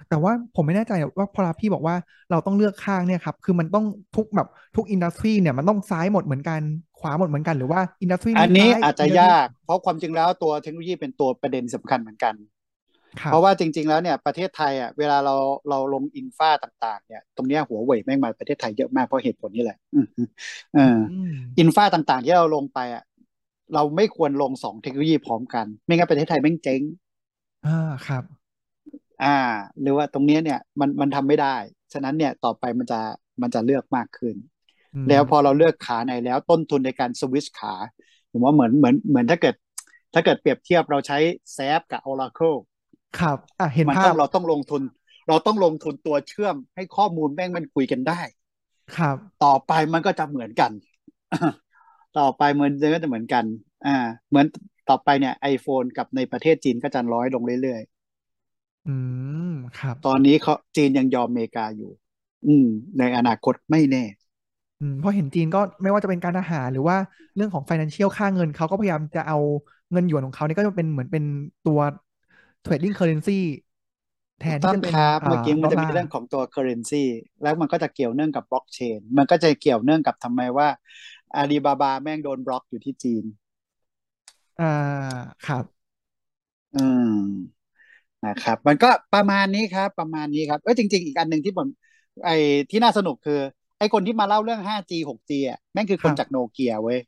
[0.08, 1.94] แต่ว่าผมไม่แน่ใจว่าพอพี่บอกว่า
[2.30, 3.84] เราต้องเลือกข้างเนี่ยครับ คือมันต้อง
[4.16, 6.60] ทุกแบบทุก industry เนี่ยมันต้องซ้ายหมดเหมือนกัน
[6.98, 12.34] ขวาหมดเหมือนกันหรือว่า industry อันนี้ซ้ายอาจจะ industry ยาก เพราะความจริงแล้วตัวเทคโนโลยีเป็นตัวประเด็นสำคัญเหมือนกัน
[13.22, 15.34] ครับเพราะว่าจริง ๆแล้วเนี่ยประเทศไทยอะเวลาเรา
[15.70, 20.06] เราลง infra ต่าง ๆ เนี่ย ตรงเนี้ยหัวเว่ยแม่งมาประเทศไทยเยอะมากเพราะเหตุผลนี้แหละอืม
[20.74, 23.04] เอออืม infra ต่างๆ ที่เราลงไปอะ
[23.74, 26.82] เราไม่ควรลงสองเทคโนโลยีพร้อมกัน ไม่งั้นประเทศไทยแม่งเจ๊ง
[27.64, 27.70] อ่า
[28.06, 28.24] ครับ
[29.24, 29.36] อ่า
[29.80, 31.56] หรือว่าตรงเนี้ยเนี่ยมันมันทำไม่ได้
[31.92, 33.00] ฉะนั้นเนี่ยต่อไปมันจะ
[33.42, 34.36] มันจะเลือกมากขึ้น
[34.94, 37.74] อืมแล้วพอเราเลือกขาไหนแล้วต้นทุนในการสวิตช์ขา
[38.30, 39.54] ผมว่าเหมือนเหมือนเหมือนถ้าเกิด
[40.14, 41.18] ถ้าเกิดเปรียบเทียบเราใช้
[41.54, 42.58] แซฟกับ Oracle
[43.18, 44.82] ครับอะเห็นมันภาต้อพงเราต้องลงทุน
[45.28, 48.20] เราต้องลงทุนตัวเชื่อมให้ข้อมูลแม่งมันคุยกันได้
[48.96, 50.72] ครับ ต่อไปมันก็จะเหมือนกัน
[52.18, 53.44] ต่อไปมันก็จะเหมือนกัน
[53.86, 53.96] อ่า
[54.28, 54.46] เหมือน
[54.88, 57.82] ต่อไปเนี่ย iPhone กับในประเทศจีนก็จะร้อยลงเรื่อย
[58.86, 58.90] อื
[59.46, 61.90] ม ครับๆตอนนี้เขาจีนยังยอมอเมริกาอยู่
[62.46, 62.66] อืม
[62.98, 64.04] ในอนาคตไม่แน่
[64.78, 66.96] อืมเพราะเห็นจีนก็ไม่ว่าจะเป็นการอาหารหรือว่า
[67.34, 69.36] เรื่องของ financial ค่าเงินเขาก็พยายามจะเอา
[69.92, 71.24] เงินหยวนของเขาเนี่ยก็จะเป็นเหมือนเป็น
[71.64, 71.78] ตัว
[72.64, 73.32] trading currency
[74.38, 77.04] แทนต้ที่องจะเป็นครับ อ่าเมื่อกี้มันจะมีดลาเรื่องของตัว currency
[77.42, 80.68] แล้วมันก็จะเกี่ยวเนื่องกับบล็อกเชน มันก็จะเกี่ยวเนื่องกับทำไมว่า
[81.36, 83.24] อาลีบาบาแม่งโดนบล็อกอยู่ที่จีน
[84.58, 84.64] อ่า
[85.42, 85.64] ครับ
[86.74, 87.63] อืม
[88.26, 91.66] นะครับ มันก็ประมาณนี้ครับ ประมาณนี้ครับเออจริง ๆ อีกอันหนึ่งที่ผม
[92.24, 92.36] ไอ้
[92.70, 93.40] ที่น่าสนุกคือ
[93.78, 96.98] ไอ้คนที่มาเล่าเรื่อง 5G 6G อะแม่งคือคนครับจากโนเกียเว้ย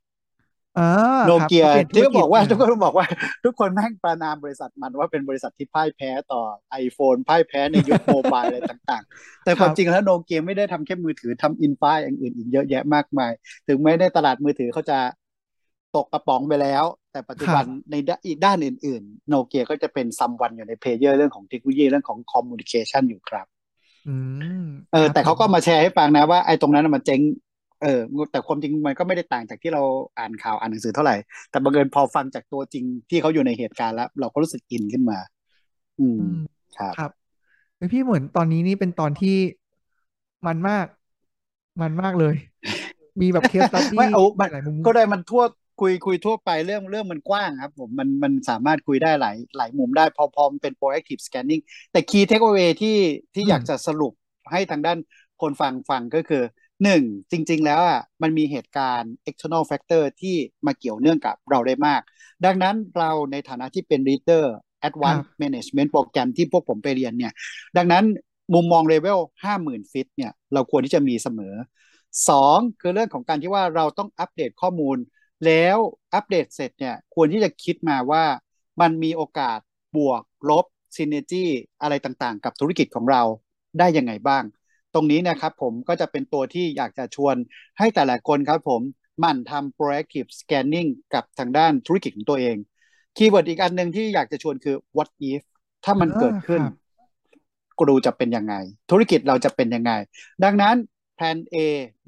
[0.77, 0.83] อ่า
[1.25, 3.07] โนครับเกียเขาเปลี่ยนธุที่รก็กิบจอกว่าอ่าทุกคนบอกว่า
[3.45, 6.41] ทุกคนแม่งประนามบริษัทมันว่าเป็นบริษัทที่พ่ายแพ้ต่อ
[6.85, 13.33] iPhone พ่ายแพ้ในยุคโมบายอะไรต่างๆ แต่คความรับจริงแล้วโนเกียไม่ได้ทำแค่มือถือทำอินฟาอย่างอื่นอีกเยอะแยะมากมาย
[13.69, 14.99] ถึงแม้ในตลาดมือถือเขาจะ
[15.97, 23.47] ตกกระป๋องไปแล้ว แต่ปัจจุบัรันบในด้านอีกด้านอื่นๆ โนเกียก็จะเป็น someone อยู่ใน player เรื่องของเทคโนโลยีเรื่องของ communication อยู่ครับ
[24.05, 24.11] อื
[24.59, 27.21] มเอคอรับแต่ผเขามก็มาแชร์ให้ฟังนะว่าไอ้ตรงนั้นนะมันเจ๊ง
[27.83, 29.83] เออแต่ความจริงมันก็ไม่ได้ต่างจากที่เรา
[30.19, 31.17] อ่านข่าวอ่านหนังสือเท่าไหร่
[31.51, 35.19] แต่บังเอิญพอฟังจากตัวจริงที่เขาอยู่ในเหตุการณ์แล้ว เราก็รู้สึกอินขึ้นมา
[36.01, 36.39] อืมอืม
[36.77, 37.11] ครับครับ
[37.77, 39.37] เฮ้ยพี่เหมือนตอนนี้นี่เป็นตอนที่
[40.47, 40.87] มันมาก
[41.81, 42.35] มันมากเลย
[43.21, 45.43] มีแบบเคสตัดไม่ดี้เอามันหลายมุมก็ได้มันทั่ว
[45.81, 51.63] คุยคุยทั่วไปเรื่องเรื่องมันกว้างครับผมมันมันสามารถคุยได้หลายหลายมุมได้พอพอมันเป็น proactive scanning
[51.93, 52.99] แต่ key takeaway ที่
[53.35, 54.13] ที่อืมอยากจะสรุป
[54.53, 54.99] ให้ทางด้าน
[55.43, 56.43] คนฟังฟังก็คือ
[56.85, 60.37] หนึ่งจริง ๆ แล้วอะมันมีเหตุการณ์ external factor ที่
[60.67, 62.01] มาเกี่ยวเนื่องกับเราได้มาก
[62.45, 64.45] ดังนั้นเราในฐานะที่เป็น reader
[65.03, 67.33] ครับ advanced management โปรแกรมที่พวกผมไปเรียนเนี่ย
[67.77, 68.05] ดังนั้น
[68.55, 71.55] มุมมองเลเวลห้าหมื่นฟิตเนี่ยเราควรที่จะมีเสมอ
[72.29, 74.97] สองคือเรื่องของการที่ว่าเราต้องอัปเดตข้อมูล
[75.45, 75.77] แล้ว
[76.15, 78.25] อัปเดตเสร็จเนี่ยควรที่จะคิดมาว่า
[78.81, 79.59] มันมีโอกาส
[79.97, 80.65] บวกลบ
[80.97, 81.45] ซินเนจี
[81.83, 83.23] อะไรต่างๆ กับธุรกิจของเรา
[83.79, 84.45] ได้ยังไงบ้าง
[84.95, 87.37] ตรงนี้นะครับผมก็จะเป็นตัวที่อยากจะชวน
[87.79, 88.81] ให้แต่ละคนครับผม
[89.21, 92.57] หมั่นทำ proactive scanning กับทางด้านธุรกิจของตัวเอง
[93.17, 95.43] keyword อีกอันหนึ่งที่อยากจะชวนคือ what if
[95.85, 96.75] ถ้ามันอ่าเกิดขึ้นครับ
[97.81, 98.55] กรูจะเป็นยังไง
[98.91, 99.93] ธุรกิจเราจะเป็นยังไง
[100.45, 100.77] ดังนั้น
[101.17, 101.57] แผน A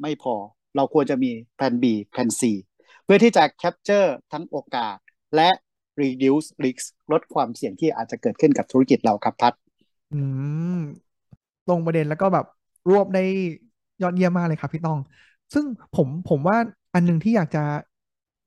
[0.01, 0.35] ไม่พอ
[0.77, 4.97] เราควรจะมีแผน B แผน C เพื่อที่จะ capture ทั้งโอกาส
[5.37, 5.51] และ
[6.03, 9.55] reduce risk ลดความเสี่ยงที่อาจจะเกิดขึ้นกับธุรกิจเราครับพัด
[10.11, 10.14] อื
[10.71, 10.75] ม
[11.66, 12.44] ตรงประเด็นแล้วก็แบบ
[12.88, 13.21] รวบได้
[14.03, 14.99] ยอดเยี่ยมมากเลยครับพี่ต้อง
[15.55, 16.57] ซึ่งผมผมว่า
[16.95, 17.61] อันหนึ่งที่อยากจะ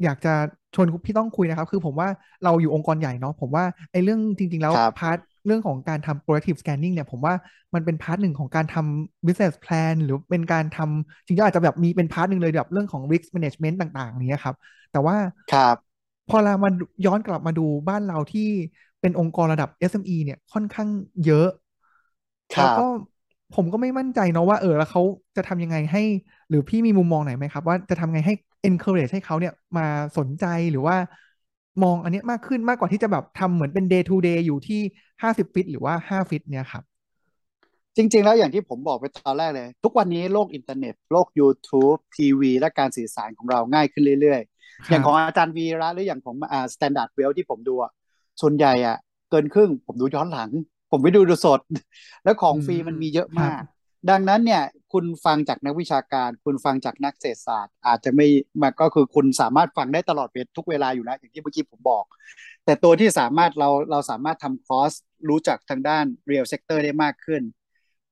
[0.03, 0.29] อยากจะ
[0.73, 2.07] ชวนพี่ต้องคุยนะครับ คือผมว่า
[2.43, 7.33] เราอยู่องค์กรใหญ่เนาะผมว่าไอ้เรื่องจริง ๆ แล้วครับ part เรื่องของการทำ proactive scanning เนี่ย ผมว่า
[7.73, 14.55] มันเป็น part หนึ่งของการทำ business plan หรือเป็นการทำจริงๆอาจจะแบบมีเป็น part หนึ่งเลยแบบเรื่องของ risk management ต่างๆอย่างเนี้ยครับ
[14.91, 15.17] แต่ว่า
[15.51, 16.69] ครับพอเรามา
[17.05, 18.49] ย้อนกลับมาดูบ้านเราที่
[19.01, 20.89] เป็นองค์กรระดับ SME เนี่ยค่อนข้าง
[21.25, 21.47] เยอะ
[22.55, 22.81] ครัแล้วก็
[23.51, 25.01] ผมก็ไม่มั่นใจเนาะว่าเออแล้วเขา
[25.35, 25.99] จะทำยังไงให้
[26.49, 28.33] หรือพี่มีมุมมองไหนไหมครับ ว่าจะทำไงให้
[28.67, 29.81] encourage ให้เขาเนี่ยมา
[30.17, 30.95] สนใจหรือว่า
[31.83, 34.81] มองอันเนี้ยมากขึ้นมากกว่าที่จะแบบทำเหมือนเป็น day to day อยู่ที่
[35.21, 36.83] ห้าสิบ feet หรือว่าห้า feet เนี่ยครับ
[37.95, 47.91] จริง ๆ แล้วอย่างที่ผมบอกไปตอนแรกเลย ทุกวันนี้โลกอินเทอร์เน็ต โลก YouTube ทีวีและการสื่อสารของเราง่ายขึ้นเรื่อย ๆ อย่างของอาจารย์วีระหรืออย่างของอ่า Standard Wealth ที่ผมดูอะ
[48.41, 48.97] ส่วนใหญ่อะ
[49.29, 50.49] เกินครึ่งผมดูย้อนหลัง
[50.91, 51.59] ผมไปดูดูสด
[52.23, 53.61] แล้วของฟรีมันมีเยอะมาก
[54.09, 54.63] ดังนั้นเนี่ย
[54.93, 58.27] คุณฟังจากนักวิชาการ คุณฟังจากนักเศรษฐศาสตร์ อาจจะไม่
[58.61, 62.03] มาก็คือคุณสามารถฟังได้ตลอดเวลทุกเวลาอยู่แล้ว อย่างที่เมื่อกี้ผมบอก
[62.65, 64.91] แต่ตัวที่สามารถเราเราสามารถทำคอร์ส
[65.29, 67.41] รู้จักทางด้าน real sector ได้มากขึ้น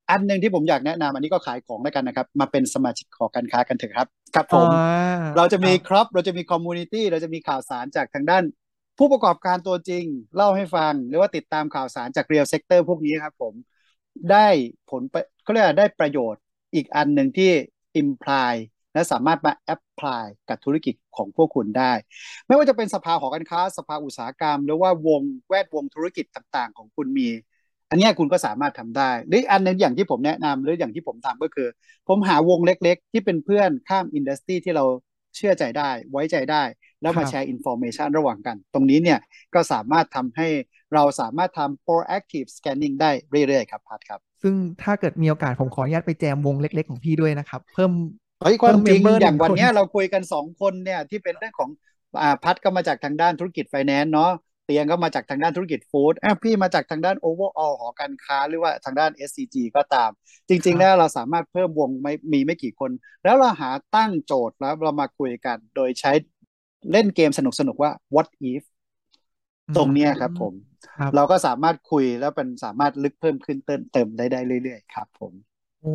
[0.09, 4.67] อันหนึ่งที่ผมอยากแนะนำอันนี้ก็ขายของแล้วกันนะครับ มาเป็นสมาชิกของการค้ากันเถอะครับ ครับผม
[5.37, 8.43] เราจะมีครับเราจะมีคอมมูนิตี้เราจะมีข่าวสารจากทางด้าน
[8.97, 10.05] ผู้ประกอบการตัวจริง
[10.35, 13.53] เล่าให้ฟัง หรือว่าติดตามข่าวสารจาก real sector พวกนี้ครับผม
[14.31, 14.47] ได้
[14.89, 15.01] ผล
[15.43, 16.41] เขาเรียกได้ประโยชน์
[16.73, 17.51] อีกอันหนึ่งที่
[18.01, 18.53] imply
[18.93, 21.93] และสามารถมา apply กับธุรกิจของพวกคุณได้
[22.47, 27.29] ไม่ว่าจะเป็นสภาหอการค้า สภาอุตสาหกรรม หรือว่าวงแวดวงธุรกิจต่างๆ ของคุณมี
[27.89, 31.67] อันนี้คุณก็สามารถทำได้หรืออันหนึงอย่างที่ผมแนะนำหรืออย่างที่ผมทำก็คือ
[32.07, 34.85] ผมหาวงเล็กๆ ที่เป็นเพื่อนข้ามอินดัสทรีที่เรา
[35.35, 36.63] เชื่อใจได้ ไว้ใจได้
[37.01, 39.19] แล้วมาแชร์ information ระหว่างกัน ตรงนี้เนี่ย
[39.53, 40.47] ก็สามารถทำให้
[40.93, 43.11] เราสามารถทำ proactive scanning ได้
[43.47, 47.91] เรื่อยๆ ครับพัดครับ ซึ่งถ้าเกิดมีโอกาสผมขออนุญาตไปแจมวงเล็ก ๆ ของพี่ด้วยนะครับ เพิ่ม
[48.41, 51.69] เฮ้ยความจริงเพิ่ม member อย่างวันหนึ่งคนเนี้ยเราคุยกันสองคนเนี่ยที่เป็นเรื่องของ
[52.21, 54.31] อ่าพัดก็มาจากทางด้านธุรกิจไฟแนนซ์เนาะ
[54.65, 60.09] เตียงก็มาจากทางด้านธุรกิจ food อะพี่มาจากทางด้าน overall หอการค้าหรือว่าทางด้าน SCG ก็ตาม
[60.49, 62.91] จริง ๆ แล้วเราสามารถเพิ่มวงไม่มีไม่กี่คน
[63.23, 66.11] แล้วเราหาตั้งโจทย์แล้วเรามาคุยกัน โดยใช้
[66.91, 68.63] เล่นเกมสนุกๆว่า what if
[69.75, 70.68] ตรงเนี้ยครับผมครับ
[71.15, 75.33] เราก็สามารถคุยแล้วเป็นสามารถลึกเพิ่มขึ้นเติมเติมได้ได้เรื่อยๆครับ ผม
[75.81, 75.93] โอ้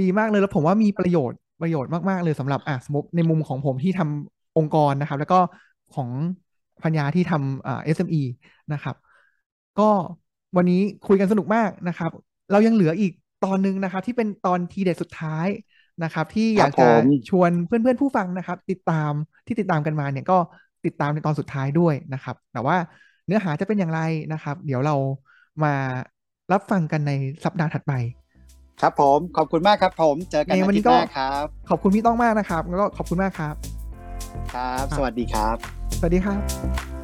[0.00, 5.40] ดีมากเลยแล้วผมว่ามีประโยชน์ประโยชน์มากๆเลยสำหรับอะสมมติในมุมของผมที่ทำองค์กรนะครับ แล้วก็
[5.94, 6.10] ของ
[6.82, 8.22] พัญญาที่ทำอ่า SME
[8.72, 8.96] นะครับ
[9.78, 9.90] ก็
[10.56, 12.10] วันนี้คุยกันสนุกมากนะครับ
[12.50, 13.12] เรายังเหลืออีก
[13.44, 15.46] ตอนหนึ่งนะครับ ที่เป็นตอนทีเด็ดสุดท้าย
[16.04, 19.12] นะครับ ที่อยากครัจะบผมชวนเพื่อนๆผู้ฟังนะครับ ติดตาม
[19.46, 20.38] ที่ติดตามกันมาเนี่ยก็
[20.86, 22.76] ติดตามในตอนสุดท้ายด้วยนะครับ แต่ว่า
[23.26, 24.00] เนื้อหาจะเป็นอย่างไร
[24.32, 24.94] นะครับ เดี๋ยวเรา
[25.64, 25.74] มา
[26.52, 27.12] รับฟังกันใน
[27.44, 27.92] สัปดาห์ถัดไป
[28.80, 33.54] ครับผม ขอบคุณมากครับผม เจอกันในอาวันทินี้ตย์หก็น้าครับ ขอบคุณพี่ต้องมากนะครับ แล้วก็ขอบคุณมากครับ
[34.54, 35.56] ครับ สวัสดีครับ
[35.98, 37.01] สวัสดีครับ